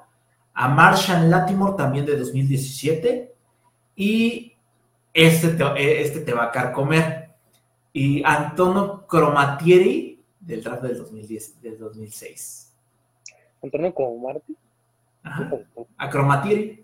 [0.54, 3.34] a Marshall Latimore también de 2017
[3.96, 4.56] y
[5.14, 7.30] este te, este te va a carcomer.
[7.92, 12.74] Y Antonio Cromatieri del draft del, 2010, del 2006.
[13.62, 14.58] ¿Antonio Cromarty?
[15.24, 15.52] Ajá.
[15.98, 16.84] A Cromatieri.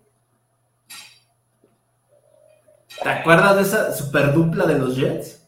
[3.02, 5.48] ¿Te acuerdas de esa super dupla de los Jets?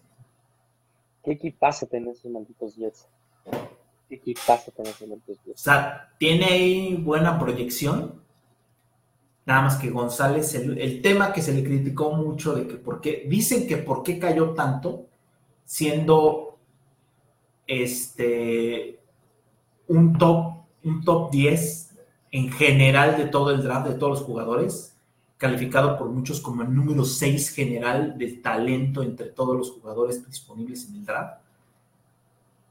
[1.24, 3.08] ¿Qué equipazo tenés esos malditos Jets?
[4.18, 8.22] O sea, tiene ahí buena proyección.
[9.46, 13.26] Nada más que González, el, tema que se le criticó mucho de que por qué,
[13.28, 15.08] dicen que por qué cayó tanto,
[15.66, 16.60] siendo
[17.66, 19.00] este
[19.88, 21.96] un top, un top 10
[22.32, 24.96] en general de todo el draft, de todos los jugadores,
[25.38, 30.88] calificado por muchos como el número 6 general del talento entre todos los jugadores disponibles
[30.88, 31.42] en el draft,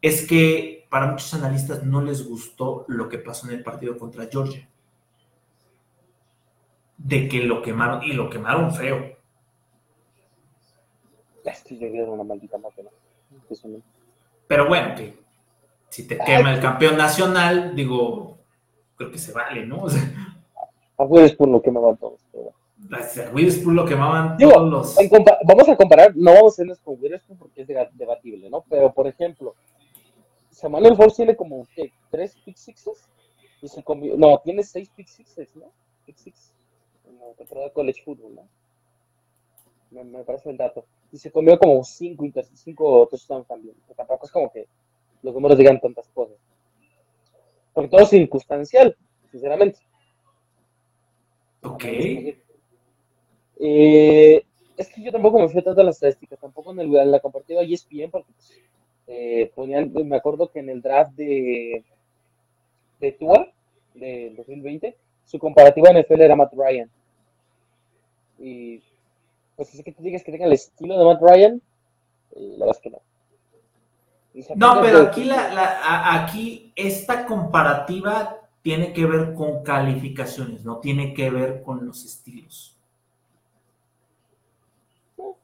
[0.03, 4.27] es que para muchos analistas no les gustó lo que pasó en el partido contra
[4.31, 4.69] Georgia.
[6.99, 9.17] De que lo quemaron, y lo quemaron feo.
[12.09, 12.59] una maldita
[14.47, 15.19] Pero bueno, que
[15.89, 18.39] si te quema el campeón nacional, digo,
[18.97, 19.85] creo que se vale, ¿no?
[19.85, 20.03] O sea,
[20.99, 22.21] a Witherspoon lo quemaban todos.
[22.31, 22.53] Pero
[22.93, 24.97] A Witherspoon lo quemaban todos los.
[25.47, 28.65] vamos a comparar, no vamos a hacernos con Witherspoon porque es debatible, ¿no?
[28.69, 29.55] Pero por ejemplo,
[30.61, 31.91] Samuel Force tiene como ¿qué?
[32.11, 33.09] tres pick sixes
[33.63, 35.73] y se comió, no, tiene seis pick sixes, ¿no?
[36.05, 36.53] Pick six
[37.09, 38.49] en la temporada de college football, ¿no?
[39.91, 40.85] Me, me, parece el dato.
[41.11, 43.75] Y se comió como cinco, cinco touchdowns también.
[43.97, 44.69] tampoco es como que
[45.23, 46.37] los números digan tantas cosas.
[47.73, 48.97] Porque todo es circunstancial,
[49.31, 49.81] sinceramente.
[51.63, 51.85] Ok.
[53.59, 54.45] Eh,
[54.77, 57.21] es que yo tampoco me fui tanto a las estadísticas, tampoco en, el, en la
[57.21, 58.53] compartida ESPN, porque pues,
[59.13, 61.83] eh, ponían, me acuerdo que en el draft de,
[63.01, 63.51] de Tua,
[63.93, 66.89] del 2020, su comparativa en NFL era Matt Ryan.
[68.39, 68.81] Y
[69.57, 71.61] pues así que tú digas que tenga el estilo de Matt Ryan,
[72.37, 73.01] eh, la verdad es que no.
[74.55, 81.31] No, pero aquí, la, aquí esta comparativa tiene que ver con calificaciones, no tiene que
[81.31, 82.77] ver con los estilos.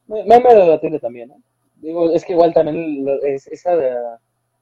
[0.06, 1.42] Me, me, me también, ¿no?
[1.76, 3.96] Digo, es que igual también esa de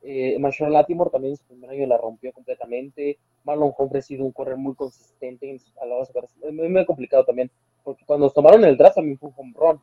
[0.03, 3.19] eh, Marshall Latimore también en su primer año la rompió completamente.
[3.45, 6.13] Marlon Humphrey ha sido un correr muy consistente a la base.
[6.43, 7.51] Es muy, muy, complicado también,
[7.83, 9.81] porque cuando tomaron el draft también fue un home run.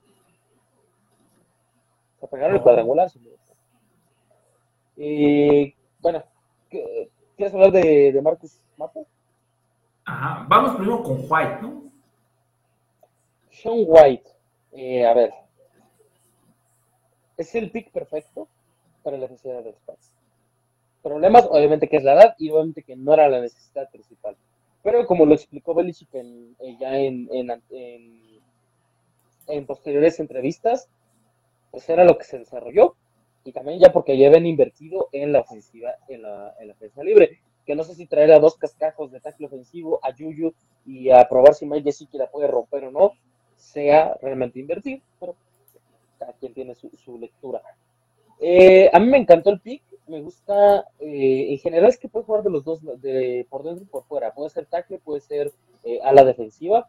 [2.19, 3.09] Se pegaron el cuadrangular.
[4.95, 6.23] Y bueno,
[6.69, 8.61] ¿quieres hablar de, de Marcus?
[10.05, 11.91] Ajá, vamos primero con White, ¿no?
[13.49, 14.29] Sean White,
[14.71, 15.33] eh, a ver,
[17.41, 18.47] es el pick perfecto
[19.04, 20.13] para la necesidad de los Pats.
[21.01, 24.36] Problemas, obviamente, que es la edad y obviamente que no era la necesidad principal.
[24.84, 27.62] Pero como lo explicó Belichick en, eh, ya en, en,
[29.47, 30.88] en, posteriores entrevistas,
[31.71, 32.95] pues era lo que se desarrolló.
[33.43, 37.39] Y también ya porque ya habían invertido en la ofensiva, en la, en la libre.
[37.65, 40.54] Que no sé si traer a dos cascajos de tackle ofensivo, a Yuyu
[40.86, 43.13] y a probar si Mike Gesicki la puede romper o no,
[43.56, 45.36] sea realmente invertir, pero
[46.21, 47.63] cada quien tiene su, su lectura.
[48.39, 52.25] Eh, a mí me encantó el pick, me gusta, eh, en general es que puede
[52.25, 55.51] jugar de los dos, de, por dentro y por fuera, puede ser tackle, puede ser
[55.84, 56.88] eh, a la defensiva,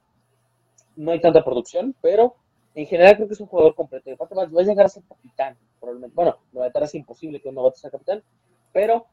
[0.97, 2.37] no hay tanta producción, pero
[2.75, 5.03] en general creo que es un jugador completo, de parte va a llegar a ser
[5.05, 8.23] capitán, probablemente, bueno, no es imposible que un novato sea capitán,
[8.73, 9.07] pero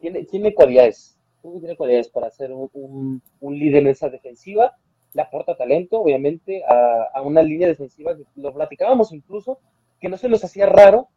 [0.00, 4.76] tiene, tiene cualidades, tiene cualidades para ser un, un, líder en esa defensiva,
[5.14, 9.58] le aporta talento, obviamente, a, a una línea defensiva lo platicábamos incluso,
[10.00, 11.08] que no se nos hacía raro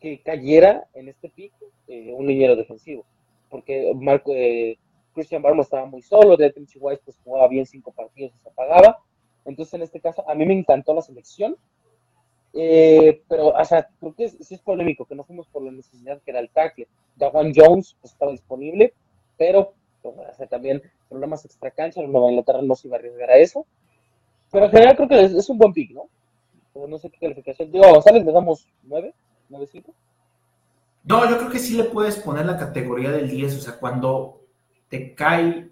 [0.00, 3.04] que cayera en este pico eh, un liniero defensivo,
[3.50, 4.78] porque Marco, eh,
[5.14, 8.98] Christian Barmo estaba muy solo, de White pues jugaba bien cinco partidos y se apagaba,
[9.44, 11.56] entonces en este caso a mí me encantó la selección,
[12.54, 16.20] eh, pero o sea, creo que sí es polémico, que no fuimos por la necesidad
[16.22, 18.94] que era el tackle, Juan Jones pues, estaba disponible,
[19.36, 23.66] pero pues, también problemas extra cancha, Nueva Inglaterra no se iba a arriesgar a eso,
[24.50, 26.08] pero en general creo que es, un buen pick, ¿no?
[26.74, 27.70] no sé qué calificación.
[27.70, 29.14] Digo, a González le damos nueve.
[31.04, 34.40] No, yo creo que sí le puedes poner la categoría del 10, o sea, cuando
[34.88, 35.70] te cae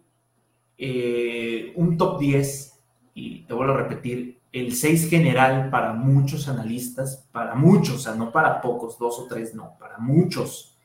[0.76, 2.78] eh, un top 10,
[3.14, 8.14] y te vuelvo a repetir, el 6 general para muchos analistas, para muchos, o sea,
[8.14, 10.76] no para pocos, dos o tres, no, para muchos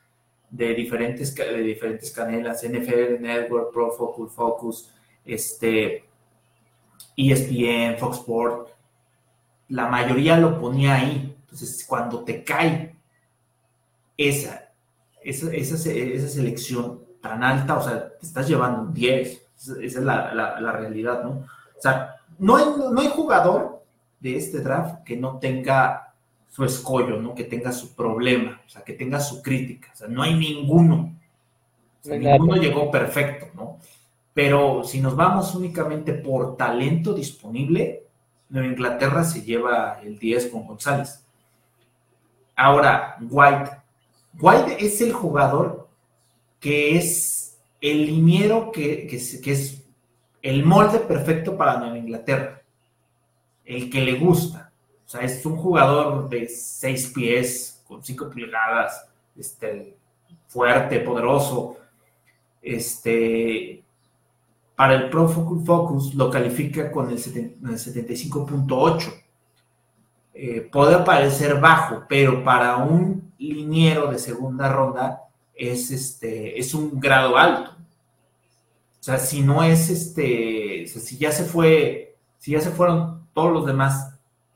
[0.50, 6.04] de diferentes, de diferentes canelas, NFL Network, Pro Focus, Focus, este,
[7.16, 8.68] ESPN, Fox Sport,
[9.68, 11.36] la mayoría lo ponía ahí.
[11.40, 12.94] Entonces, cuando te cae
[14.16, 14.70] esa,
[15.22, 19.42] esa, esa, selección tan alta, o sea, te estás llevando un 10.
[19.56, 21.30] Esa es la, realidad, ¿no?
[21.30, 23.82] O sea, no no hay jugador
[24.20, 26.05] de este draft que no tenga
[26.48, 27.34] su escollo, ¿no?
[27.34, 29.90] Que tenga su problema, o sea, que tenga su crítica.
[29.92, 31.14] O sea, no hay ninguno.
[32.04, 33.78] ninguno llegó perfecto, ¿no?
[34.32, 38.04] Pero si nos vamos únicamente por talento disponible,
[38.48, 41.24] Nueva Inglaterra se lleva el 10 con González.
[42.54, 43.70] Ahora, White.
[44.38, 45.88] White es el jugador
[46.60, 49.84] que es el liniero que, es
[50.42, 52.62] el molde perfecto para Nueva Inglaterra.
[53.64, 54.65] El que le gusta.
[55.06, 59.96] O sea, es un jugador de 6 pies, con 5 pulgadas, este,
[60.48, 61.76] fuerte, poderoso.
[62.60, 63.84] Este,
[64.74, 69.26] para el Pro Focus lo califica con el 75.8
[70.38, 75.22] eh, puede parecer bajo, pero para un liniero de segunda ronda
[75.54, 77.70] es, este, es un grado alto.
[79.00, 83.50] O sea, si no es este, si ya se fue, si ya se fueron todos
[83.50, 84.05] los demás,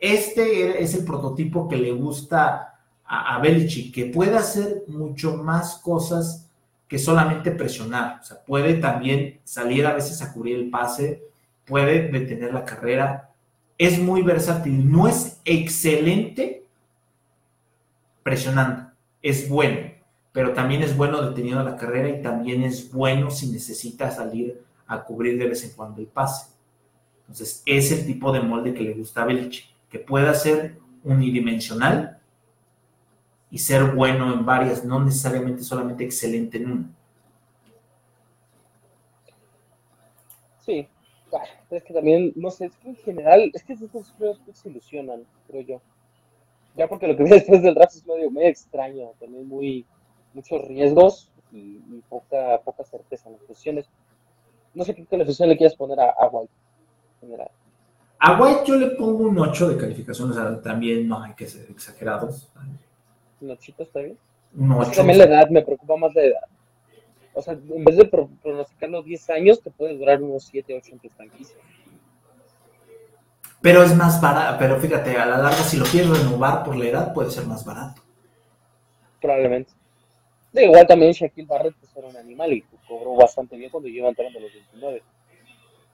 [0.00, 5.76] este es el prototipo que le gusta a, a Belichick, que puede hacer mucho más
[5.76, 6.50] cosas
[6.88, 8.18] que solamente presionar.
[8.20, 11.22] O sea, puede también salir a veces a cubrir el pase,
[11.64, 13.30] puede detener la carrera,
[13.78, 14.90] es muy versátil.
[14.90, 16.66] No es excelente
[18.22, 18.90] presionando,
[19.22, 19.92] es bueno,
[20.32, 25.02] pero también es bueno deteniendo la carrera y también es bueno si necesita salir a
[25.02, 26.52] cubrir de vez en cuando el pase.
[27.20, 32.18] Entonces, es el tipo de molde que le gusta a Belichick, que pueda ser unidimensional
[33.50, 36.90] y ser bueno en varias, no necesariamente solamente excelente en una.
[40.64, 40.88] Sí,
[41.70, 45.24] es que también, no sé, es que en general, es que estos juegos se ilusionan,
[45.46, 45.80] creo yo.
[46.76, 49.86] Ya porque lo que vi después del draft es medio, medio extraño, también muy,
[50.32, 51.78] muchos riesgos y,
[52.08, 53.88] poca, poca certeza en las posiciones.
[54.74, 56.52] No sé qué calificación le quieres poner a, White
[57.22, 57.50] en general.
[58.20, 61.46] A White yo le pongo un 8 de calificación, o sea, también no hay que
[61.46, 62.50] ser exagerados.
[63.40, 64.18] ¿Un 8 está bien?
[64.54, 64.90] Un 8.
[64.94, 66.44] También la edad, me preocupa más la edad.
[67.32, 70.92] O sea, en vez de pronosticar los 10 años, te puede durar unos 7, 8
[70.92, 71.56] en tu franquicia.
[73.62, 76.86] Pero es más barato, pero fíjate, a la larga, si lo quieres renovar por la
[76.86, 78.02] edad, puede ser más barato.
[79.20, 79.72] Probablemente.
[80.52, 84.08] De igual también Shaquille Barrett pues, era un animal y cobró bastante bien cuando lleva
[84.08, 85.02] entrando los 29.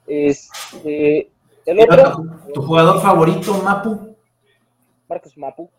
[0.07, 1.29] Este,
[1.67, 2.23] el otro.
[2.53, 4.15] ¿Tu jugador favorito, Mapu?
[5.07, 5.69] Marcos Mapu.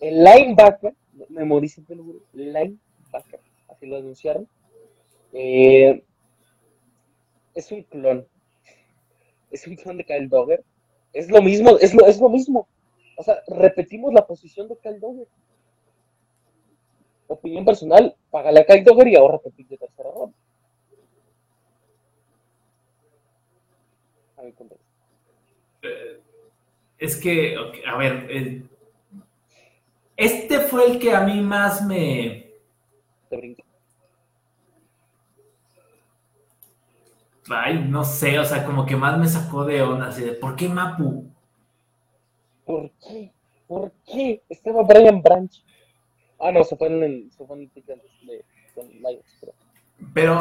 [0.00, 0.94] El linebacker,
[1.30, 1.72] me morí
[2.34, 4.48] el linebacker, así lo anunciaron.
[5.32, 6.04] Eh,
[7.54, 8.26] es un clon.
[9.50, 10.64] Es un clon de Kyle Dogger.
[11.12, 12.68] Es lo mismo, es lo, es lo mismo.
[13.16, 15.28] O sea, repetimos la posición de Kyle Dogger.
[17.28, 20.36] Opinión personal, págale a Kyle Dogger y ahora repetir de tercera ronda.
[24.36, 24.54] A ver,
[26.98, 27.56] es que,
[27.86, 28.62] a ver,
[30.16, 32.50] este fue el que a mí más me...
[33.28, 33.62] Te brinco.
[37.48, 40.56] Ay, no sé, o sea, como que más me sacó de onda, así de, ¿por
[40.56, 41.30] qué Mapu?
[42.64, 43.32] ¿Por qué?
[43.68, 44.42] ¿Por qué?
[44.48, 45.64] Estaba Brian Branch.
[46.40, 49.52] Ah, no, se fue en el, se fue en el de, con Lions, pero...
[50.12, 50.40] Pero,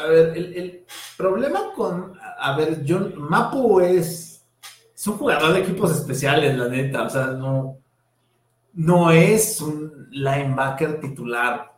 [0.00, 0.86] a ver, el, el,
[1.16, 4.37] problema con, a ver, John, Mapu es,
[4.98, 7.78] es un jugador de equipos especiales, la neta, o sea, no,
[8.72, 11.72] no es un linebacker titular.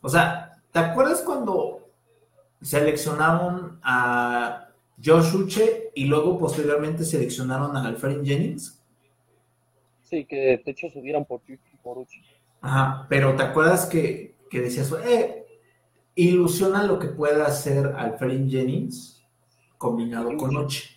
[0.00, 1.88] O sea, ¿te acuerdas cuando
[2.60, 4.70] seleccionaron a
[5.02, 8.82] Josh Uche y luego posteriormente seleccionaron a Alfred Jennings?
[10.02, 11.42] Sí, que de hecho subieron por,
[11.80, 12.20] por Uche.
[12.60, 15.46] Ajá, pero ¿te acuerdas que, que decías, eh,
[16.16, 19.13] ilusiona lo que pueda hacer Alfred Jennings
[19.84, 20.90] combinado con Uche?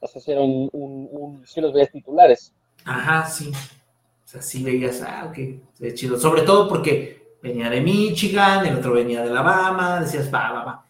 [0.00, 2.52] O sea, si, un, un, si los veías titulares.
[2.84, 3.50] Ajá, sí.
[3.50, 5.38] O sea, sí veías, ah, ok,
[5.80, 6.18] es chido.
[6.18, 10.86] Sobre todo porque venía de Michigan, el otro venía de Alabama, decías, va, va, va.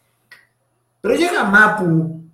[1.01, 2.25] Pero llega Mapu.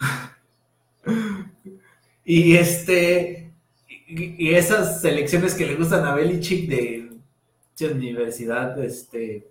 [2.24, 3.52] y este.
[4.08, 7.10] Y, esas selecciones que le gustan a Belichick de,
[7.78, 9.46] de universidad, este.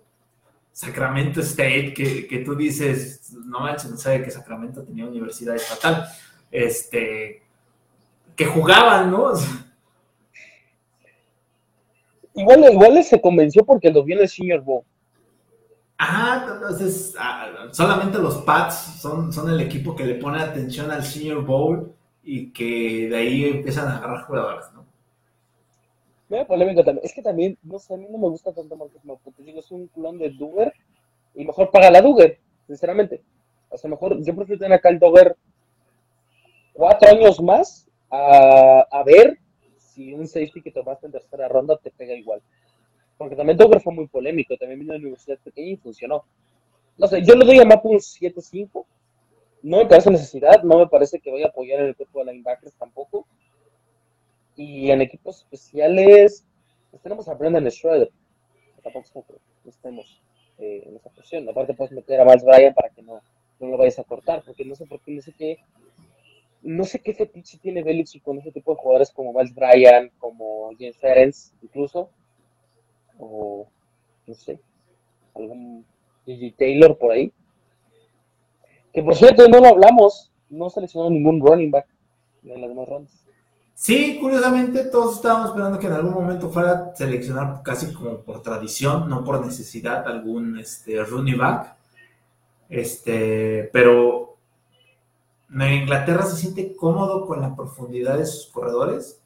[0.76, 6.06] Sacramento State, que, que, tú dices, no manches, no sabe que Sacramento tenía universidad estatal
[6.50, 7.42] este,
[8.36, 9.32] que jugaban, ¿no?
[12.34, 14.84] Igual, igual se convenció porque lo vio en el Senior Bowl.
[15.96, 21.02] Ajá, entonces ah, solamente los Pats son, son el equipo que le pone atención al
[21.02, 21.90] Senior Bowl
[22.22, 24.66] y que de ahí empiezan a agarrar jugadores,
[26.28, 26.46] ¿no?
[26.46, 27.04] polémico también.
[27.04, 29.70] Es que también, no sé, a mí no me gusta tanto Marcos porque digo, es
[29.70, 30.72] un culón de Duggar
[31.34, 33.22] y mejor paga la Duggar, sinceramente.
[33.68, 35.36] O sea, mejor, yo prefiero tener acá el Duggar
[36.72, 39.38] cuatro años más a, ver
[39.78, 42.40] si un safety que tomaste en tercera ronda te pega igual.
[43.16, 46.24] Porque también Dover fue muy polémico, también vino a la universidad pequeña y funcionó.
[46.98, 48.84] No sé, yo le doy a Mapu un 7-5.
[49.62, 52.74] No me parece necesidad, no me parece que vaya a apoyar el cuerpo de linebackers
[52.74, 53.26] tampoco.
[54.56, 56.44] Y en equipos especiales,
[56.90, 58.10] pues tenemos a Brendan Schroeder.
[58.82, 59.24] Tampoco
[59.66, 60.20] estemos
[60.58, 61.48] eh, en esa posición.
[61.48, 63.20] Aparte, puedes meter a Miles Bryan para que no,
[63.60, 65.58] no lo vayas a cortar, porque no sé por qué, no sé qué
[66.66, 70.70] no sé qué fetiche tiene Belichick con ese tipo de jugadores como Miles Bryan, como
[70.78, 72.10] James Ferens, incluso,
[73.18, 73.68] o
[74.26, 74.58] no sé,
[75.34, 75.86] algún
[76.24, 77.32] Gigi Taylor por ahí.
[78.92, 81.86] Que por cierto, no lo hablamos, no seleccionó ningún running back
[82.42, 83.25] en las demás rondas.
[83.78, 88.40] Sí, curiosamente todos estábamos esperando que en algún momento fuera a seleccionar casi como por
[88.40, 91.76] tradición, no por necesidad, algún este, running back.
[92.70, 94.38] Este, pero
[95.50, 99.20] Inglaterra se siente cómodo con la profundidad de sus corredores.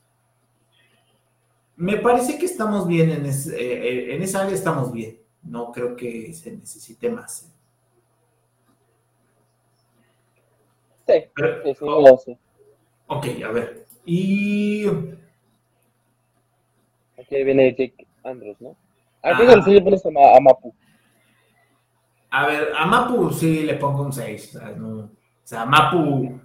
[1.77, 5.17] Me parece que estamos bien en, eh, eh, en esa área, estamos bien.
[5.45, 7.49] No creo que se necesite más.
[11.07, 11.15] Sí,
[11.65, 11.75] sí,
[12.25, 12.39] sí,
[13.07, 13.90] Ok, a ver.
[14.05, 14.87] Y.
[17.19, 18.77] Aquí viene Jake Andrews, ¿no?
[19.23, 20.75] Aquí ah, sí le pones a, Mapu.
[22.31, 24.59] A ver, a Mapu sí le pongo un 6.
[24.77, 25.11] no, o
[25.45, 26.41] sea, Mapu,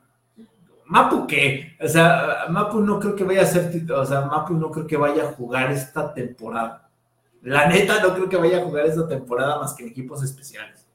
[0.85, 1.75] ¿Mapu qué?
[1.81, 4.97] O sea, Mapu no creo que vaya a ser, o sea, Mapu no creo que
[4.97, 6.89] vaya a jugar esta temporada.
[7.41, 10.87] La neta no creo que vaya a jugar esta temporada más que en equipos especiales.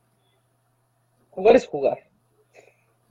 [1.31, 1.99] Jugar es jugar.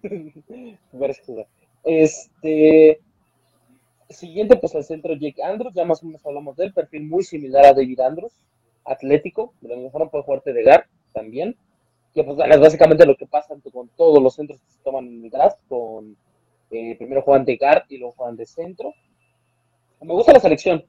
[0.92, 1.48] jugar es jugar.
[1.84, 3.02] Este.
[4.10, 7.66] Siguiente, pues al centro Jake Andrews, ya más o menos hablamos del perfil muy similar
[7.66, 8.34] a David Andrews,
[8.84, 11.56] atlético, de lo mejor puede jugar de Gar también
[12.14, 15.26] que pues es básicamente lo que pasa con todos los centros que se toman en
[15.26, 16.18] el draft, con
[16.72, 18.94] eh, primero juegan de guard y luego juegan de centro.
[20.02, 20.84] Me gusta la selección.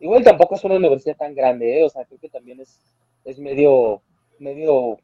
[0.00, 1.84] Igual tampoco es una universidad tan grande, ¿eh?
[1.84, 2.80] o sea, creo que también es,
[3.24, 4.02] es medio,
[4.40, 4.98] medio,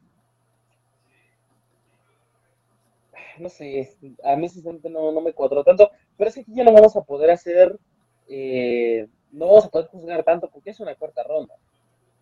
[3.37, 3.95] no sé,
[4.25, 5.89] a mí sinceramente no, no me cuadró tanto,
[6.19, 7.79] pero es que aquí ya no vamos a poder hacer,
[8.27, 11.55] eh, no vamos a poder juzgar tanto porque es una cuarta ronda.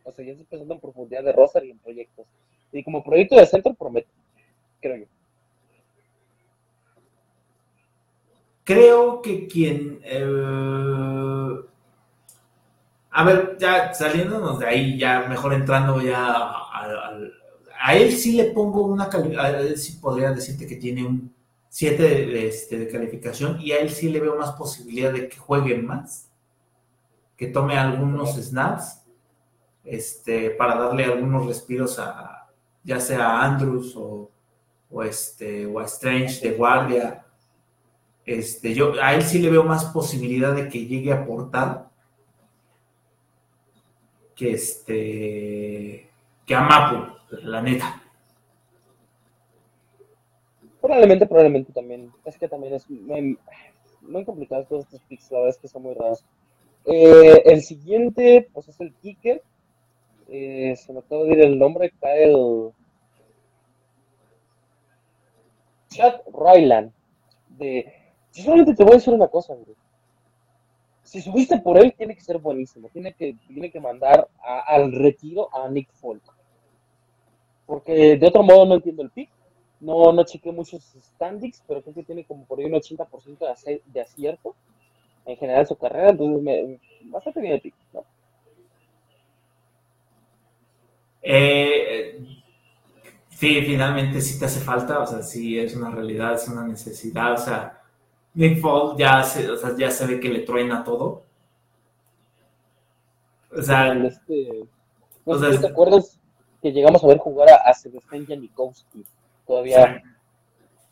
[0.03, 2.27] O sea, ya estoy pensando en profundidad de roster y en proyectos.
[2.71, 4.07] Y como proyecto de centro promete,
[4.79, 5.05] creo yo.
[8.63, 9.99] Creo que quien...
[10.03, 11.55] Eh,
[13.09, 16.35] a ver, ya saliéndonos de ahí, ya mejor entrando ya
[17.81, 21.35] a, él sí le pongo una calidad, a él sí podría decirte que tiene un
[21.69, 25.37] 7 de, este, de calificación y a él sí le veo más posibilidad de que
[25.37, 26.29] juegue más,
[27.35, 29.03] que tome algunos snaps
[29.83, 32.37] este, para darle algunos respiros a
[32.87, 34.31] ya sea a Andrews o,
[34.89, 37.25] o, este, o a Strange de guardia.
[38.25, 41.89] Este, yo, a él sí le veo más posibilidad de que llegue a aportar
[44.33, 46.09] que, este,
[46.45, 47.13] que a Mapu,
[47.43, 48.01] la neta.
[50.87, 52.13] Probablemente, probablemente también.
[52.23, 55.93] Es que también es muy, complicado todos estos picks, la verdad es que son muy
[55.93, 56.23] raros.
[56.85, 59.43] Eh, el siguiente, pues es el kicker.
[60.29, 62.71] Eh, se me acaba de ir el nombre, Kyle.
[65.89, 66.93] Chad Ryland.
[67.49, 67.93] De...
[68.31, 69.73] Yo solamente te voy a decir una cosa, bro.
[71.03, 72.87] Si subiste por él, tiene que ser buenísimo.
[72.93, 76.23] Tiene que, tiene que mandar al retiro a Nick Folk.
[77.65, 79.29] Porque de otro modo no entiendo el pick.
[79.79, 83.37] No, no chequé muchos standings, pero creo que tiene como por ahí un 80%
[83.93, 84.55] de, acierto
[85.25, 86.79] en general su carrera, entonces me,
[87.11, 88.03] bastante bien pick, ¿no?
[91.21, 92.25] Eh,
[93.29, 97.33] sí, finalmente sí te hace falta, o sea, sí es una realidad, es una necesidad,
[97.33, 97.81] o sea,
[98.33, 101.23] Nick Foles ya se, o sea, ya se ve que le truena todo.
[103.51, 104.67] O sea, este,
[105.25, 106.19] ¿te acuerdas
[106.61, 109.03] que llegamos a ver jugar a, a Sebastián Janikowski?
[109.47, 110.03] Todavía,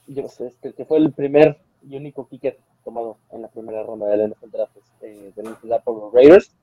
[0.07, 4.07] yo sé, este, que fue el primer y único kicker tomado en la primera ronda
[4.07, 6.55] del NFL Draft este, de la por los Raiders.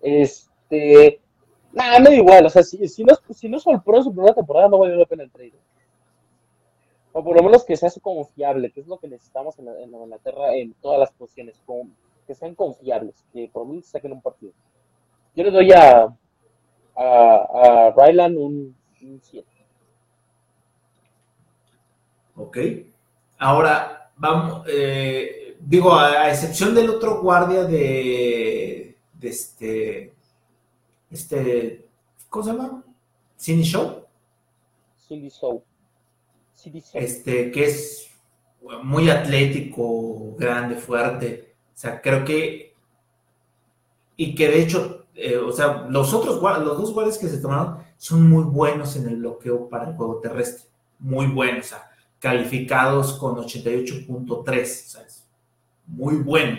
[0.00, 1.20] Este,
[1.72, 4.68] nada, me da igual, o sea, si, si no, si no en su primera temporada,
[4.68, 5.52] no vale la pena el trade.
[7.12, 10.54] O por lo menos que sea confiable, que es lo que necesitamos en, en Inglaterra
[10.54, 11.60] en todas las posiciones,
[12.26, 14.52] que sean confiables, que por lo menos saquen un partido.
[15.34, 16.06] Yo le doy a,
[16.96, 18.76] a, a Ryland un
[19.22, 19.49] 7.
[22.42, 22.58] ¿Ok?
[23.38, 30.12] Ahora, vamos, eh, digo, a, excepción del otro guardia de, de este,
[31.10, 31.88] este,
[32.28, 32.84] ¿cómo se llama?
[33.38, 34.04] Cindy Show.
[35.08, 35.62] Cindy Show.
[36.94, 38.10] Este, que es
[38.82, 41.54] muy atlético, grande, fuerte.
[41.74, 42.74] O sea, creo que,
[44.16, 47.78] y que de hecho, eh, o sea, los otros, los dos guardias que se tomaron
[47.96, 50.68] son muy buenos en el bloqueo para el juego terrestre.
[50.98, 51.66] Muy buenos.
[51.66, 51.89] O sea,
[52.20, 55.26] calificados con 88.3, o sea, es
[55.86, 56.58] muy bueno.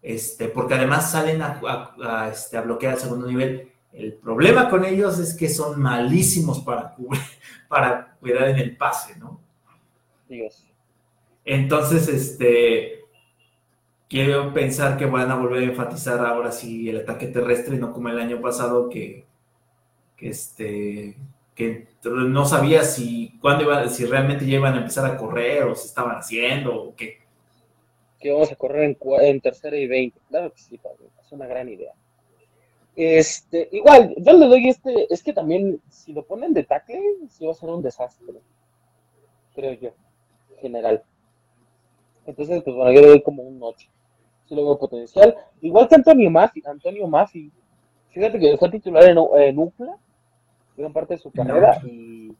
[0.00, 3.72] Este, porque además salen a, este, a, bloquear al segundo nivel.
[3.92, 6.94] El problema con ellos es que son malísimos para,
[7.68, 9.40] para cuidar en el pase, ¿no?
[10.28, 10.66] Dios.
[11.44, 13.00] Entonces, este,
[14.08, 18.08] quiero pensar que van a volver a enfatizar ahora sí el ataque terrestre, no como
[18.08, 19.26] el año pasado que,
[20.16, 21.16] que este,
[22.04, 25.86] no sabía si cuándo iba, si realmente ya iban a empezar a correr o se
[25.86, 27.18] estaban haciendo o qué.
[28.18, 30.20] Que vamos a correr en, tercera y veinte.
[30.28, 30.80] Claro que sí,
[31.20, 31.92] es una gran idea.
[32.94, 37.00] Este, igual, yo le doy este, es que también, si lo ponen de tackle,
[37.30, 38.26] sí va a ser un desastre,
[39.54, 39.90] creo yo,
[40.50, 41.02] en general.
[42.26, 43.88] Entonces, pues bueno, yo le doy como un 8.
[44.46, 45.34] Sí lo veo potencial.
[45.60, 47.50] Igual que Antonio Maffi, Antonio Maffi,
[48.10, 49.96] fíjate que fue titular en, en UCLA
[50.76, 52.32] gran parte de su carrera y,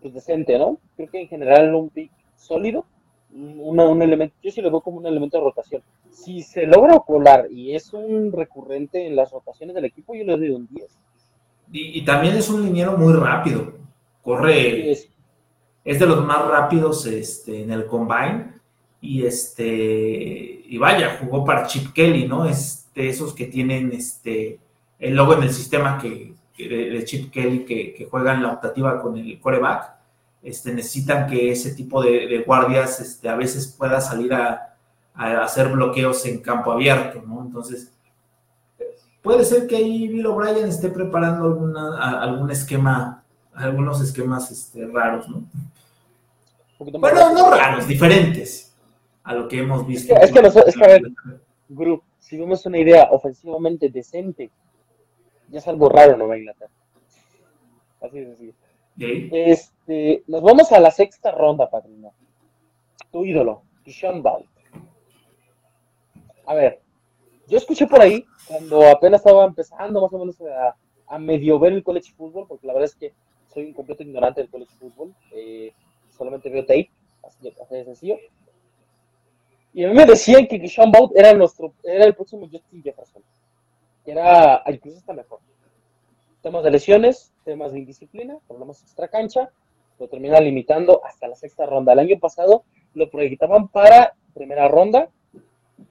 [0.00, 0.78] pues decente, ¿no?
[0.96, 2.84] Creo que en general un pick sólido,
[3.32, 5.82] un elemento, yo sí lo veo como un elemento de rotación.
[6.10, 10.36] Si se logra colar y es un recurrente en las rotaciones del equipo, yo le
[10.36, 10.98] doy un 10.
[11.72, 13.74] Y, también es un liniero muy rápido.
[14.22, 14.90] Corre.
[14.90, 15.08] es.
[15.84, 18.54] de los más rápidos este, en el combine.
[19.00, 20.62] Y este.
[20.66, 22.44] Y vaya, jugó para Chip Kelly, ¿no?
[22.44, 24.58] Es de esos que tienen este
[24.98, 26.34] el logo en el sistema que,
[26.68, 29.94] de, Chip Kelly que, juegan la optativa con el coreback,
[30.42, 34.66] este, necesitan que ese tipo de, guardias este, a veces pueda salir a,
[35.14, 37.42] hacer bloqueos en campo abierto, ¿no?
[37.42, 37.92] Entonces,
[39.20, 45.28] puede ser que ahí Bill O'Brien esté preparando alguna, algún esquema, algunos esquemas este, raros,
[45.28, 45.44] ¿no?
[46.78, 48.74] Bueno, no raros, diferentes
[49.22, 50.14] a lo que hemos visto.
[50.14, 51.02] Es que, es que, a ver,
[51.68, 54.50] Group, si vemos una idea ofensivamente decente
[55.50, 56.72] ya es algo raro Nueva Inglaterra.
[58.00, 58.54] Así es así.
[58.98, 62.12] Este, nos vamos a la sexta ronda, padrino.
[63.10, 64.46] Tu ídolo, Sean Ball.
[66.46, 66.80] A ver,
[67.48, 70.36] yo escuché por ahí, cuando apenas estaba empezando más o menos
[71.08, 73.12] a, medio ver el college football, porque la verdad es que
[73.52, 75.72] soy un completo ignorante del college football, eh,
[76.16, 76.90] solamente veo tape,
[77.24, 78.16] así, de sencillo.
[79.72, 83.22] Y a mí me decían que Sean Bout era, nuestro, era el próximo Justin Jefferson
[84.10, 85.40] era incluso está mejor.
[86.42, 89.50] Temas de lesiones, temas de indisciplina, problemas extra cancha,
[89.98, 91.92] lo termina limitando hasta la sexta ronda.
[91.92, 95.10] El año pasado lo proyectaban para primera ronda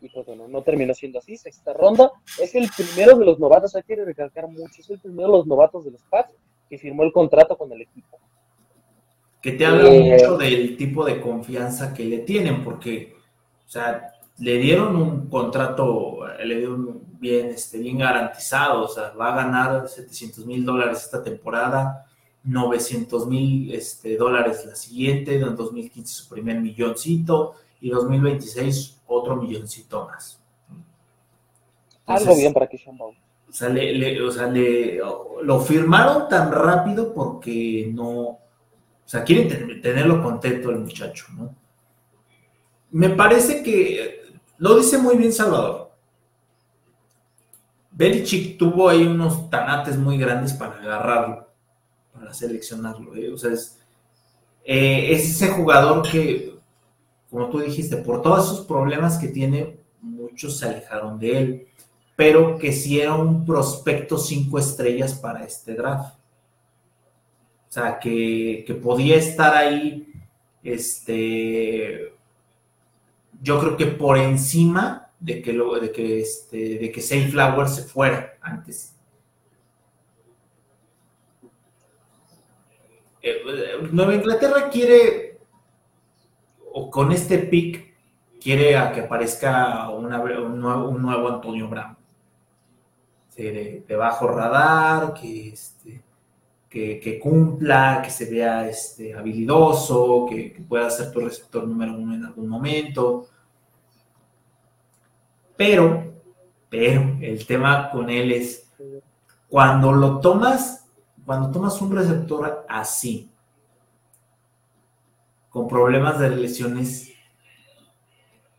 [0.01, 2.11] y pues bueno, no terminó siendo así, sexta ronda.
[2.41, 5.47] Es el primero de los novatos, hay que recalcar mucho, es el primero de los
[5.47, 6.34] novatos de los Pats
[6.70, 8.17] que firmó el contrato con el equipo.
[9.41, 13.15] Que te habla eh, mucho del tipo de confianza que le tienen, porque,
[13.65, 19.34] o sea, le dieron un contrato, le dieron bien, este, bien garantizado, o sea, va
[19.34, 22.06] a ganar 700 mil dólares esta temporada,
[22.44, 30.06] 900 mil este, dólares la siguiente, en 2015 su primer milloncito y 2026 otro milloncito
[30.06, 30.42] más.
[32.06, 33.18] Algo bien para Christian Bauer.
[33.48, 35.00] O sea, le, o sea le,
[35.44, 38.40] lo firmaron tan rápido porque no, o
[39.06, 41.56] sea, quieren tenerlo contento el muchacho, ¿no?
[42.92, 44.18] Me parece que
[44.60, 45.91] lo dice muy bien Salvador.
[47.91, 51.49] Belichick tuvo ahí unos tanates muy grandes para agarrarlo
[52.20, 53.16] para seleccionarlo.
[53.16, 53.32] ¿eh?
[53.32, 53.51] O sea,
[54.64, 56.55] eh, es, ese jugador que,
[57.30, 61.68] como tú dijiste, por todos esos problemas que tiene, muchos se alejaron de él,
[62.16, 66.16] pero que sí era un prospecto cinco estrellas para este draft.
[67.70, 70.12] O sea, que, que podía estar ahí,
[70.64, 72.14] este,
[73.42, 77.84] yo creo que por encima de que, lo, de que, este, de que Flower se
[77.84, 78.96] fuera antes.
[83.22, 83.42] Eh,
[83.92, 85.40] Nueva Inglaterra quiere,
[86.72, 87.96] o con este pick,
[88.40, 90.10] quiere a que aparezca un,
[90.60, 91.98] nuevo, Antonio Brown.
[93.36, 96.02] De, bajo radar, que, este,
[96.70, 102.26] que, cumpla, que se vea este, habilidoso, que, pueda ser tu receptor número uno en
[102.26, 103.28] algún momento.
[105.57, 106.13] Pero,
[106.70, 108.72] pero, el tema con él es,
[109.49, 110.80] cuando lo tomas
[111.30, 113.30] cuando tomas un receptor así,
[115.51, 117.13] con problemas de lesiones,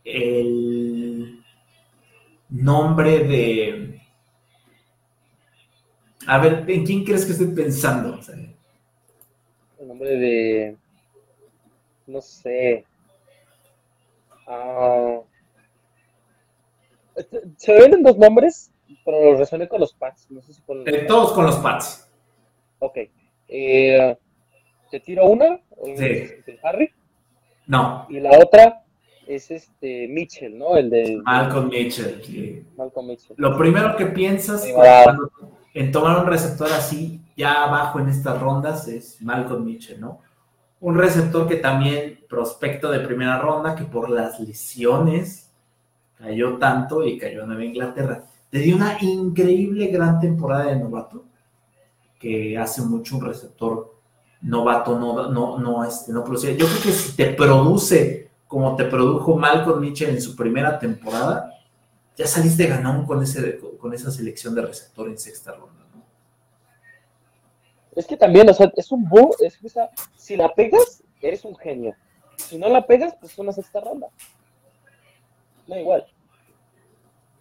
[0.05, 1.43] el
[2.47, 4.00] nombre de...
[6.31, 8.17] A ver, ¿en quién crees que estoy pensando?
[9.79, 10.77] el nombre de...
[12.07, 12.85] No sé.
[17.17, 18.71] Este, se ven dos nombres,
[19.03, 20.31] pero los resuelve con los Pats.
[20.31, 21.05] No sé si con los...
[21.05, 22.09] todos con los Pats.
[22.79, 22.97] Ok.
[23.49, 24.15] Eh,
[24.89, 25.59] ¿Te tiro una?
[25.97, 26.55] Sí.
[26.63, 26.93] Harry?
[27.67, 28.07] No.
[28.09, 28.85] Y la otra
[29.27, 30.77] es este Mitchell, ¿no?
[30.77, 32.65] El de Malcolm Mitchell.
[32.77, 33.35] Malcolm Mitchell.
[33.37, 34.65] Lo primero que piensas
[35.73, 40.19] en tomar un receptor así, ya abajo en estas rondas, es Malcolm Mitchell, ¿no?
[40.79, 45.51] Un receptor que también prospecto de primera ronda, que por las lesiones
[46.17, 48.23] cayó tanto y cayó en Nueva Inglaterra.
[48.51, 51.25] Le dio una increíble gran temporada de novato
[52.19, 53.95] que hace mucho un receptor
[54.41, 56.57] novato no, no, no, este, no produce.
[56.57, 61.53] Yo creo que si te produce como te produjo Malcolm Mitchell en su primera temporada,
[62.21, 65.87] ya saliste ganón con, ese, con esa selección de receptor en sexta ronda.
[65.95, 66.03] ¿no?
[67.95, 69.69] Es que también, o sea, es un bug, es que,
[70.15, 71.95] si la pegas, eres un genio.
[72.37, 74.07] Si no la pegas, pues es una sexta ronda.
[75.65, 76.05] Da igual.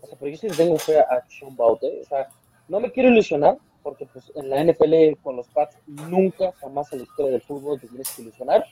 [0.01, 2.29] O sea, pero yo sí tengo fe a Sean Baute, o sea,
[2.67, 7.01] no me quiero ilusionar, porque pues en la NFL con los Pats nunca, jamás en
[7.01, 8.65] la historia del fútbol te tienes que ilusionar,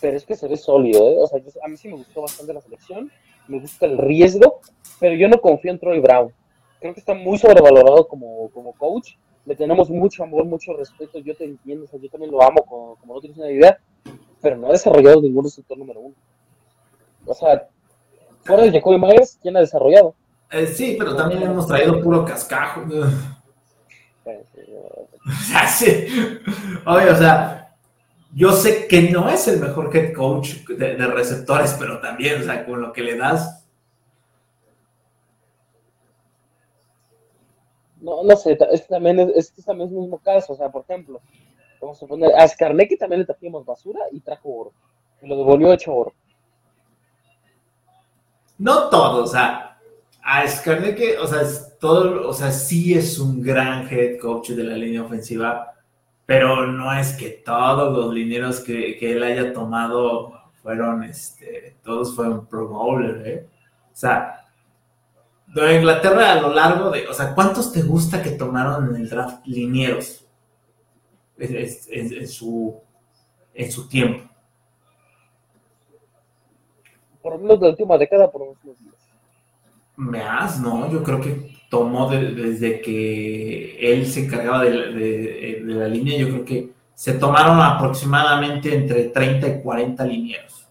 [0.00, 1.18] pero es que se ve sólido, ¿eh?
[1.20, 3.12] o sea, a mí sí me gustó bastante la selección,
[3.48, 4.60] me gusta el riesgo,
[5.00, 6.32] pero yo no confío en Troy Brown,
[6.80, 11.34] creo que está muy sobrevalorado como, como coach, le tenemos mucho amor, mucho respeto, yo
[11.34, 13.78] te entiendo, o sea, yo también lo amo, como, como no tienes una idea,
[14.40, 16.14] pero no ha desarrollado ningún receptor número uno.
[17.26, 17.68] O sea,
[18.44, 20.14] fuera de Jacoby Myers, ¿quién ha desarrollado?
[20.50, 22.82] Eh, sí, pero también hemos traído puro cascajo.
[26.86, 27.67] o sea,
[28.34, 32.64] yo sé que no es el mejor head coach de, receptores, pero también, o sea,
[32.64, 33.66] con lo que le das.
[38.00, 41.20] No, no sé, es también es, también el mismo caso, o sea, por ejemplo,
[41.80, 44.72] vamos a poner, a Skarnecki también le trajimos basura y trajo oro,
[45.20, 46.12] y lo devolvió hecho oro.
[48.58, 49.68] No todo, o sea,
[50.22, 50.44] a
[50.94, 51.40] que, o sea,
[51.80, 55.74] todo, o sea, sí es un gran head coach de la línea ofensiva,
[56.28, 62.44] pero no es que todos los lineros que, él haya tomado fueron, este, todos fueron
[62.46, 63.46] pro bowler, ¿eh?
[63.90, 64.44] O sea,
[65.46, 69.08] Nueva Inglaterra a lo largo de, o sea, ¿cuántos te gusta que tomaron en el
[69.08, 70.26] draft linieros
[71.38, 72.78] en, su,
[73.54, 74.28] en su tiempo?
[77.22, 78.78] Por lo menos de la última década, por lo menos
[79.98, 80.90] más, ¿no?
[80.90, 86.72] Yo creo que tomó desde que él se encargaba de, la línea, yo creo que
[86.94, 90.66] se tomaron aproximadamente entre 30 y 40 linieros.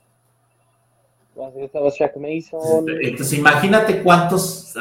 [2.99, 4.73] Entonces imagínate cuántos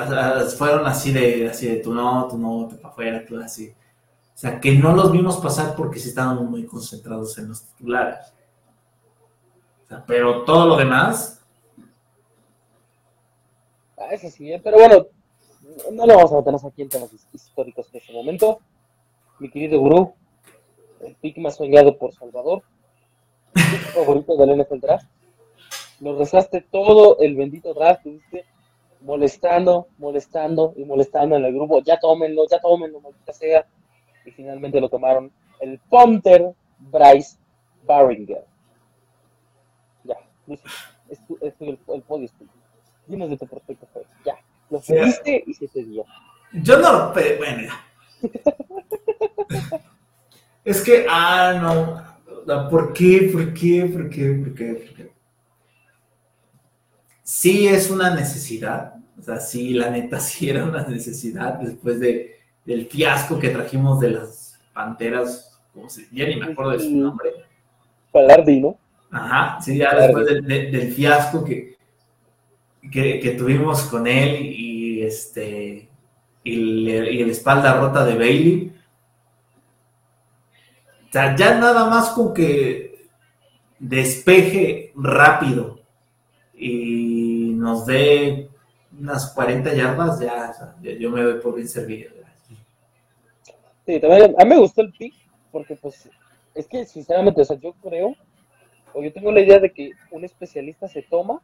[0.57, 3.69] fueron así de, así de tú no, tú no, tú para afuera, tú así.
[3.69, 8.33] O sea, que no los vimos pasar porque sí estaban muy concentrados en los titulares.
[9.85, 11.37] O sea, pero todo lo demás.
[13.99, 14.61] Ah, eso sí, ¿eh?
[14.63, 15.07] pero bueno,
[15.93, 18.61] no lo vamos a meternos aquí en temas históricos en este momento.
[19.39, 20.15] Mi querido gurú,
[21.01, 22.63] el pick más soñado por Salvador,
[23.55, 25.07] el favorito del NFL Draft.
[26.01, 28.07] Lo rezaste todo el bendito draft,
[29.01, 31.81] molestando, molestando y molestando en el grupo.
[31.83, 33.67] Ya tómenlo, ya tómenlo, maldita sea.
[34.27, 37.39] Y finalmente lo tomaron el punter Bryce
[37.85, 38.45] Barringer.
[40.05, 40.17] Ya,
[40.49, 40.61] es,
[41.41, 42.29] es el, el podio
[43.07, 43.87] Dinos de tu prospecto,
[44.25, 44.37] Ya,
[44.71, 46.05] lo pediste y se te dio.
[46.53, 47.73] Yo no lo pedí, bueno,
[50.65, 52.71] es que, ah, no.
[52.71, 53.29] ¿Por qué?
[53.33, 53.85] ¿Por qué?
[53.87, 54.33] ¿Por qué?
[54.33, 54.75] ¿Por qué?
[54.75, 55.11] ¿Por qué?
[57.23, 58.95] Sí es una necesidad.
[59.19, 64.01] O sea, sí, la neta, sí era una necesidad después de, del fiasco que trajimos
[64.01, 65.61] de las panteras.
[65.73, 67.31] ¿cómo se, ya ni me acuerdo de su nombre.
[68.13, 68.79] Palardi, ¿no?
[69.11, 71.76] Ajá, sí, ya después del fiasco que,
[72.91, 75.89] que, tuvimos con él y este
[76.45, 78.77] y, y la espalda rota de Bailey
[81.09, 83.09] o sea, ya nada más con que
[83.79, 85.81] despeje rápido
[86.53, 88.49] y nos dé
[88.99, 90.53] unas 40 yardas, ya,
[90.99, 92.11] yo me doy por bien servido.
[93.87, 95.15] Sí, también a mí me gustó el pick
[95.53, 96.09] porque pues
[96.55, 98.17] es que sinceramente, o sea, yo creo
[98.93, 101.41] o yo tengo la idea de que un especialista se toma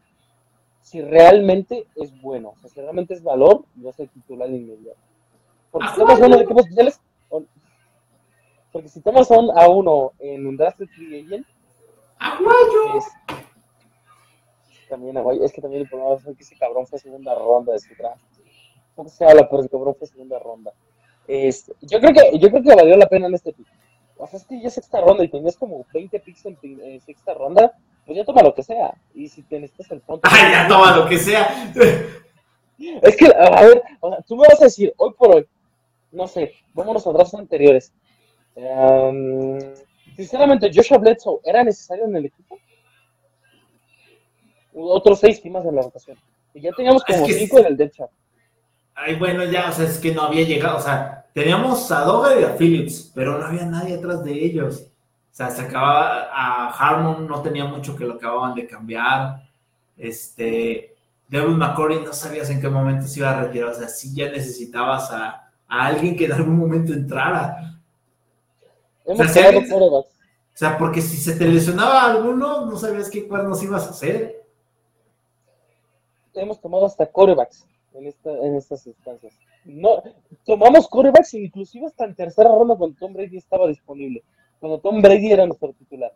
[0.82, 4.98] si realmente es bueno, o sea, si realmente es valor, yo soy titular inmediato.
[5.70, 7.00] Porque si tomas uno de equipos especiales,
[8.72, 11.46] porque si tomas a uno en un draft free agent,
[12.18, 12.98] ¡Aguayo!
[12.98, 13.04] Es,
[14.88, 17.80] también Aguayo, es que también el problema es que ese cabrón fue segunda ronda de
[17.80, 18.22] su draft.
[18.94, 19.48] ¿Cómo se habla?
[19.48, 20.72] Pero el cabrón fue segunda ronda.
[21.26, 23.66] Este, yo creo que yo creo que valió la pena en este pick.
[24.22, 27.34] O sea, es que ya es sexta ronda y tenías como 20 picks en, sexta
[27.34, 28.94] ronda, pues ya toma lo que sea.
[29.14, 30.22] Y si tienes el fondo.
[30.22, 31.72] ¡Ay, ya toma lo que sea!
[32.78, 35.46] Es que, a ver, o sea, tú me vas a decir, hoy por hoy,
[36.10, 37.92] no sé, vámonos a drafts anteriores.
[38.56, 39.56] Um,
[40.16, 42.58] sinceramente, Joshua Bledsoe, ¿era necesario en el equipo?
[44.74, 46.18] Otros seis más en la rotación.
[46.54, 48.10] Y ya teníamos como cinco en el depth chart.
[48.94, 52.40] Ay, bueno, ya, o sea, es que no había llegado, o sea, teníamos a Dogger
[52.40, 54.86] y a Phillips, pero no había nadie atrás de ellos.
[55.32, 59.42] O sea, se acababa, a Harmon no tenía mucho que lo acababan de cambiar.
[59.96, 60.94] Este,
[61.28, 64.30] Devin McCorry no sabías en qué momento se iba a retirar, o sea, sí ya
[64.30, 67.78] necesitabas a, a alguien que en algún momento entrara.
[69.04, 70.04] O sea, o
[70.54, 74.44] sea, porque si se te lesionaba alguno, no sabías qué cuernos ibas a hacer.
[76.34, 79.34] Hemos tomado hasta corebacks en, esta, en estas instancias.
[79.64, 80.02] No,
[80.44, 84.22] tomamos corebacks inclusive hasta en tercera ronda cuando Tom Brady estaba disponible.
[84.60, 86.12] Cuando Tom Brady era nuestro titular.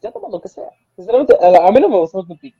[0.00, 0.70] Ya tomamos lo que sea.
[0.94, 2.54] Sinceramente, a, mí no me gustó tu pick.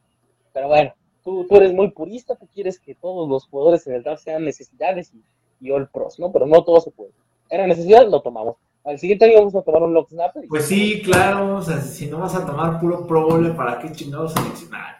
[0.53, 4.03] Pero bueno, tú, tú, eres muy purista, tú quieres que todos los jugadores en el
[4.03, 5.22] draft sean necesidades y,
[5.61, 6.33] y all pros, ¿no?
[6.33, 7.12] Pero no todo se puede.
[7.49, 8.57] Era necesidad, lo tomamos.
[8.85, 10.47] Al siguiente año vamos a tomar un lock snapper.
[10.49, 14.33] Pues sí, claro, o sea, si no vas a tomar puro Pro ¿para qué chingados
[14.33, 14.98] seleccionar?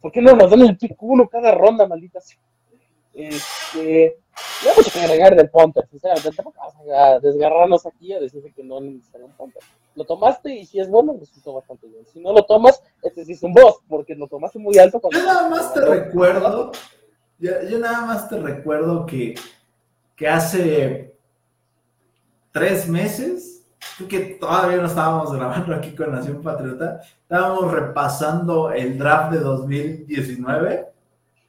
[0.00, 2.38] ¿Por qué no nos dan el pick 1 cada ronda, maldita sea?
[3.14, 4.16] Este,
[4.64, 8.52] no hay mucho que agregar del punter, sinceramente, tampoco vamos a desgarrarnos aquí a decir
[8.54, 9.62] que no necesita un punter.
[9.96, 12.06] Lo tomaste y si es bueno, resultó bastante bien.
[12.06, 15.00] Si no lo tomas, este sí es un boss, porque lo tomaste muy alto.
[15.12, 16.70] Yo nada más te recuerdo,
[17.38, 19.34] yo, yo, nada más te recuerdo que,
[20.14, 21.16] que hace
[22.52, 23.57] tres meses,
[24.08, 30.86] que todavía no estábamos grabando aquí con Nación Patriota, estábamos repasando el draft de 2019.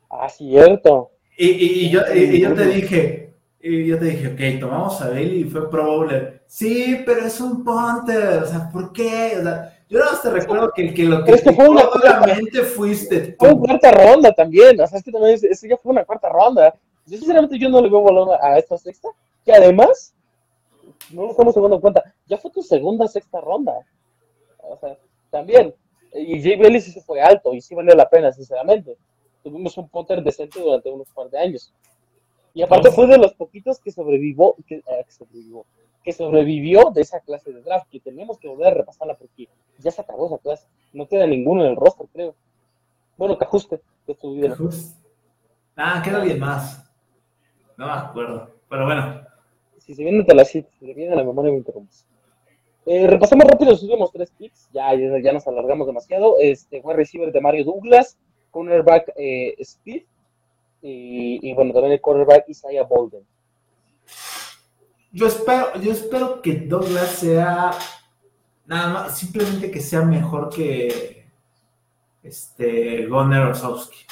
[0.10, 1.12] Ah, cierto.
[1.38, 5.42] Y, y, yo, y, yo te dije, y yo te dije, ok, tomamos a Bailey
[5.42, 6.44] y fue Pro Bowler.
[6.48, 9.36] Sí, pero es un punter, o sea, ¿por qué?
[9.40, 11.82] O sea, yo nada más te recuerdo que, que lo que, es que fue una
[11.84, 15.92] obviamente fuiste Fue una cuarta ronda también, o sea, es que también eso ya fue
[15.92, 16.74] una cuarta ronda.
[17.06, 19.10] Yo sinceramente yo no le veo valor a esta sexta,
[19.46, 20.14] que además
[21.12, 22.04] no lo estamos tomando en cuenta.
[22.28, 23.74] Ya fue tu segunda, sexta ronda.
[24.60, 24.98] O sea,
[25.30, 25.74] también.
[26.14, 28.98] Y Jay Bailey sí se fue alto y sí valió la pena, sinceramente.
[29.44, 31.74] Tuvimos un Potter decente durante unos par de años.
[32.54, 35.66] Y aparte fue de los poquitos que sobrevivió, que, eh, sobrevivió,
[36.04, 39.48] que sobrevivió de esa clase de draft, que tenemos que volver a repasarla porque
[39.78, 40.68] ya se acabó esa clase.
[40.94, 42.36] No queda ninguno en el roster, creo.
[43.18, 43.82] Bueno, que ajuste.
[44.06, 44.16] Que
[45.76, 46.92] Ah, queda alguien más.
[47.78, 48.50] No me acuerdo.
[48.68, 49.22] Pero bueno,
[49.90, 52.06] si se viene de la si se viene a la memoria me interrumpes.
[52.86, 56.36] Eh, repasamos rápido los últimos tres picks, ya, ya, nos alargamos demasiado.
[56.40, 58.16] Este, wide receiver de Mario Douglas,
[58.52, 60.04] cornerback eh, Speed,
[60.84, 63.26] y, bueno, también el cornerback Isaiah Bolden.
[65.12, 67.72] Yo espero, yo espero que Douglas sea
[68.68, 71.26] nada más, simplemente que sea mejor que
[72.22, 74.06] este Gunnar Osowski.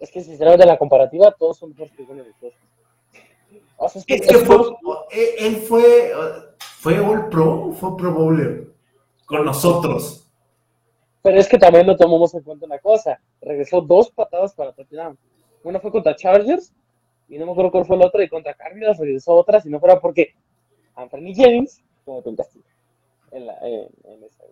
[0.00, 2.69] Es que sinceramente la comparativa todos son mejores que Gunnar Osowski.
[3.82, 4.16] O sea, es que,
[5.38, 6.12] él fue,
[6.80, 8.70] fue All Pro, fue Pro Bowler
[9.24, 10.30] con nosotros.
[11.22, 13.18] Pero es que también no tomamos en cuenta una cosa.
[13.40, 15.18] Regresó dos patadas para touchdown.
[15.64, 16.74] Una fue contra Chargers
[17.30, 19.80] y no me acuerdo cuál fue la otra y contra Cardinals regresó otra, si no
[19.80, 20.34] fuera porque
[20.94, 22.64] Anthony Jennings como un castigo
[23.30, 24.44] en, la, en, en esa.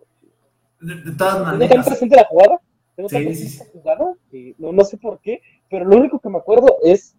[0.79, 1.85] De, de todas maneras.
[1.85, 2.59] presente la jugada?
[2.95, 3.63] ¿Tengo sí, sí, sí.
[3.73, 4.15] jugada?
[4.31, 7.15] Y no, no sé por qué, pero lo único que me acuerdo es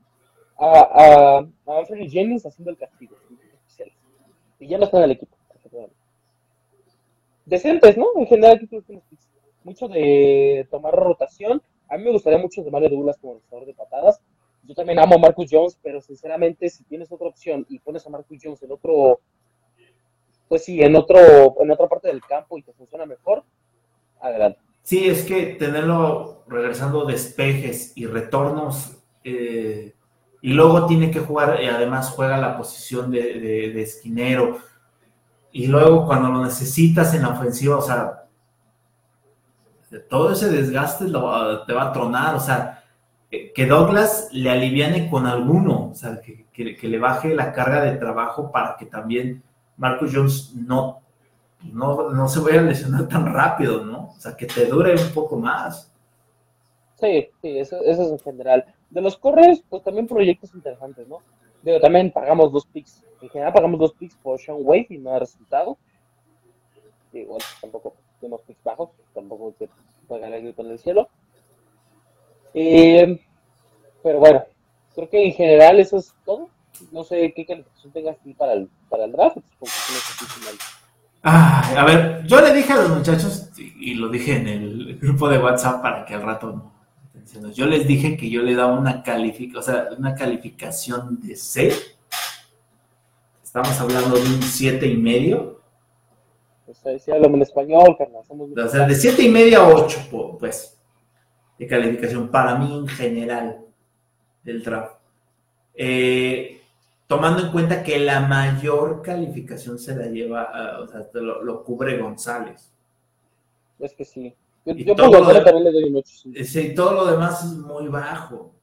[0.61, 3.16] a, a, a Anthony Jennings haciendo el castigo.
[4.58, 5.36] Y ya no está en el equipo.
[7.46, 8.06] Decentes, ¿no?
[8.16, 8.68] En general,
[9.64, 11.62] mucho de tomar rotación.
[11.88, 14.20] A mí me gustaría mucho de Mario Douglas como lanzador de patadas.
[14.64, 18.11] Yo también amo a Marcus Jones, pero sinceramente, si tienes otra opción y pones a
[18.11, 19.20] Marcus Jones en otro,
[20.48, 23.42] pues sí, en otro, en otra parte del campo y te funciona mejor,
[24.20, 24.61] adelante.
[24.82, 29.94] Sí, es que tenerlo regresando despejes y retornos, eh,
[30.43, 34.59] y luego tiene que jugar, y además juega la posición de, esquinero,
[35.53, 38.24] y luego cuando lo necesitas en la ofensiva, o sea,
[40.09, 42.80] todo ese desgaste te va a tronar, o sea,
[43.30, 47.97] que Douglas le aliviane con alguno, o sea, que, que, le baje la carga de
[47.97, 49.43] trabajo para que también
[49.76, 51.01] Marcus Jones no,
[51.62, 54.09] no, no se vaya a lesionar tan rápido, ¿no?
[54.09, 55.93] O sea, que te dure un poco más.
[57.01, 58.64] Sí, sí, eso, eso es en general.
[58.91, 61.18] De los correos, pues también proyectos interesantes, ¿no?
[61.62, 63.05] Pero también pagamos dos picks.
[63.22, 65.78] En general pagamos dos picks por Sean Wade y no ha resultado.
[67.12, 69.68] Igual tampoco tenemos picks bajos, tampoco que
[70.09, 71.09] pagar el con el cielo.
[72.55, 73.20] Eh,
[74.03, 74.43] pero bueno,
[74.95, 76.49] creo que en general eso es todo.
[76.93, 79.38] No sé qué calificación tengas aquí para el, para el draft.
[81.22, 85.38] a ver, yo le dije a los muchachos, y lo dije en el grupo de
[85.38, 86.72] WhatsApp para que al rato
[87.54, 91.72] Yo les dije que yo le daba una, calific o sea, una calificación de C.
[93.42, 95.61] Estamos hablando de un 7 y medio.
[96.66, 98.22] Pues decía en español, carnal.
[98.30, 100.80] o sea, de 7 y medio a 8, pues
[101.61, 103.61] de calificación para mí en general
[104.42, 104.94] del draft.
[105.74, 106.62] Eh,
[107.06, 112.72] tomando en cuenta que la mayor calificación se la lleva, o sea, lo, cubre González.
[113.78, 114.34] Es que sí.
[114.76, 116.10] Yo, por González también le doy mucho.
[116.44, 118.54] Sí, todo lo demás es muy bajo.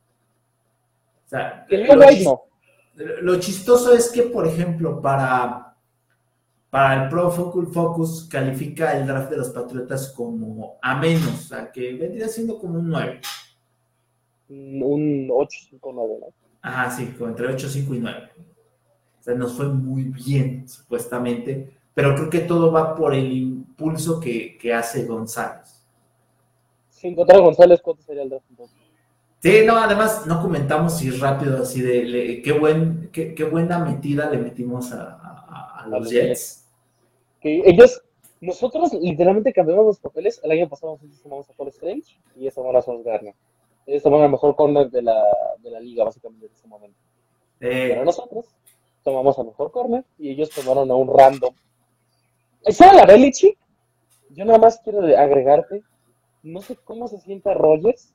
[1.26, 1.68] O sea,
[3.22, 5.68] lo chistoso es que, por ejemplo, para
[6.70, 11.48] para el Pro Focus Focus califica el draft de los Patriotas como A menos, o
[11.48, 13.22] sea, que vendría siendo como un 9.
[14.50, 16.28] Un 8, 5, 9, ¿no?
[16.62, 18.32] Ajá, sí, como entre 8, 5 y 9.
[19.20, 24.20] O sea, nos fue muy bien, supuestamente, pero creo que todo va por el impulso
[24.20, 25.77] que, que hace González.
[26.98, 28.46] Si encontrar a González, ¿cuánto sería el draft?
[29.40, 34.28] Sí, no, además no comentamos si rápido, así de qué, buen, qué, qué, buena metida
[34.32, 36.66] le metimos a, los Jets.
[37.40, 38.02] Que ellos,
[38.42, 40.42] nosotros literalmente cambiamos los papeles.
[40.44, 43.36] El año pasado nosotros tomamos a Paul Strange y esta semana somos Garner.
[43.86, 45.24] Ellos tomaron el mejor corner de la,
[45.60, 46.98] de la liga, básicamente, en ese momento.
[47.60, 47.90] Eh.
[47.90, 48.46] Pero nosotros
[49.04, 51.54] tomamos al mejor corner y ellos tomaron a un random.
[52.64, 53.56] ¿Esa la Belichick?
[54.32, 55.84] Yo nada más quiero agregarte,
[56.48, 58.14] no sé cómo se sienta Rogers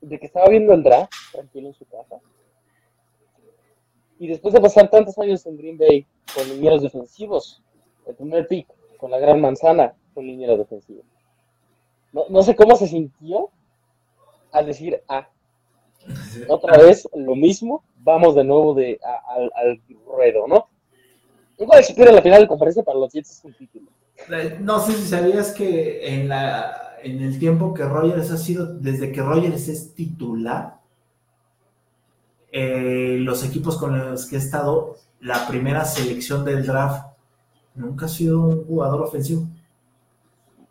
[0.00, 2.20] de que estaba viendo el draft tranquilo en su casa.
[4.18, 7.62] Y después de pasar tantos años en Green Bay con linieros defensivos.
[8.06, 11.04] El primer pick con la gran manzana con linieros defensivos.
[12.12, 13.50] No, no sé cómo se sintió
[14.50, 15.28] al decir, ah,
[16.48, 20.68] otra vez lo mismo, vamos de nuevo de, al, ruedo, ¿no?
[21.58, 23.90] Igual si pierde la final de conferencia para los Jets es un título.
[24.60, 29.12] No sé si sabías que en, la, en el tiempo que Rogers ha sido, desde
[29.12, 30.78] que Rogers es titular,
[32.50, 37.06] eh, los equipos con los que he estado la primera selección del draft
[37.74, 39.42] nunca ha sido un jugador ofensivo.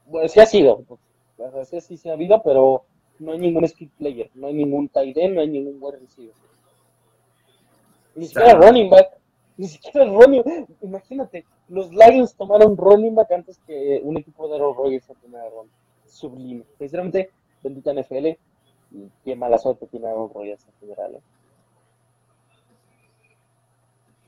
[0.06, 2.84] Bueno, sí ha sido, pues, sí, sí, sí ha habido, pero
[3.20, 6.34] no hay ningún skill player, no hay ningún tight end, no hay ningún wide receiver.
[8.16, 9.08] Ni siquiera running back,
[9.58, 10.44] ni siquiera running
[10.82, 15.50] Imagínate, los Lions tomaron running back antes que un equipo de Aaron Rodgers en primera
[15.50, 15.74] ronda.
[16.08, 16.64] Sublime.
[16.78, 17.32] Sinceramente,
[17.64, 18.28] bendita NFL,
[18.92, 21.16] y qué mala suerte tiene Aaron Rodgers en general.
[21.16, 21.22] ¿eh?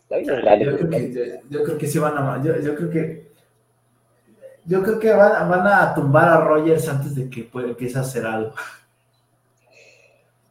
[0.10, 2.44] yo, creo que, yo, creo que sí van a.
[2.44, 3.30] Yo, yo creo que.
[4.66, 8.26] Yo creo que van, van, a tumbar a Rogers antes de que empiece a hacer
[8.26, 8.54] algo.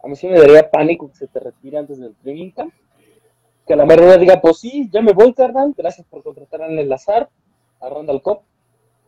[0.03, 2.53] A mí sí me daría pánico que se te retire antes del training
[3.66, 5.74] Que la mera diga, pues sí, ya me voy, carnal.
[5.76, 7.29] Gracias por contratar a el Lazar,
[7.81, 8.41] a Randall Cobb.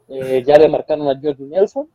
[0.08, 1.88] Eh, ya le marcaron a George Nelson.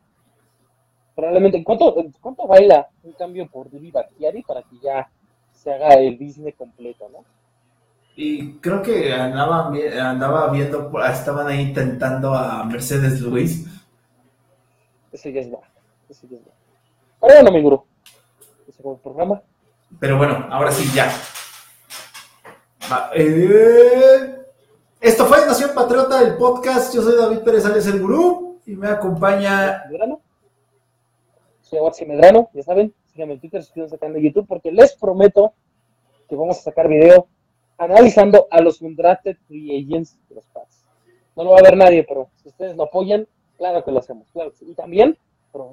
[1.16, 5.10] Probablemente, ¿cuánto, ¿cuánto baila un cambio por Divi Bacchiari para que ya
[5.50, 7.24] se haga el Disney completo, no?
[8.14, 13.66] Y creo que andaban, andaba viendo, estaban ahí intentando a Mercedes Luis.
[15.10, 15.60] Ese ya es va.
[16.10, 16.52] Ese ya es va.
[17.22, 17.84] Pero bueno, mi gurú.
[18.68, 19.40] Ese fue el programa.
[19.98, 21.10] Pero bueno, ahora sí, ya.
[23.14, 24.36] Eh,
[25.00, 26.94] esto fue Nación Patriota, el podcast.
[26.94, 28.60] Yo soy David Pérez Alex, el gurú.
[28.66, 29.84] Y me acompaña.
[31.68, 32.94] Soy Waxi Medrano, ya saben.
[33.06, 35.52] Síganme en Twitter, suscríbanse canal de YouTube, porque les prometo
[36.28, 37.26] que vamos a sacar video
[37.76, 40.84] analizando a los undrafted free agents de los Pats.
[41.34, 43.26] No lo va a ver nadie, pero si ustedes lo apoyan,
[43.58, 44.28] claro que lo hacemos.
[44.32, 45.18] Claro Y también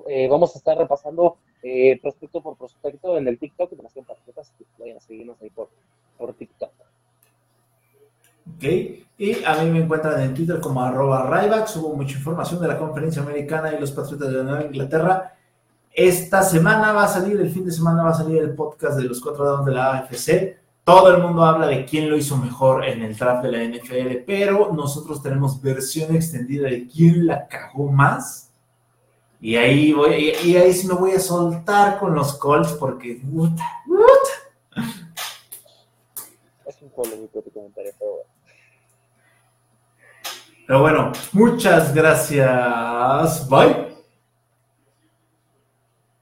[0.10, 4.52] eh, vamos a estar repasando eh, prospecto por prospecto en el TikTok de Nación Patriotas,
[4.58, 5.70] que vayan a seguirnos ahí por,
[6.18, 6.72] por TikTok.
[8.56, 8.64] Ok,
[9.20, 12.80] y a mí me encuentran en Twitter como arroba Ryback, subo mucha información de la
[12.80, 15.36] conferencia americana y los Patriotas de Nueva Inglaterra.
[15.94, 19.04] Esta semana va a salir, el fin de semana va a salir el podcast de
[19.04, 22.84] los cuatro dados de la AFC todo el mundo habla de quién lo hizo mejor
[22.86, 27.90] en el draft de la NFL, pero nosotros tenemos versión extendida de quién la cagó
[27.90, 28.50] más.
[29.40, 33.22] Y ahí voy, y, ahí sí me voy a soltar con los Colts porque
[36.66, 38.30] Es un polémico tu comentario, pero bueno.
[40.66, 43.50] Pero bueno, muchas gracias.
[43.50, 43.93] Bye.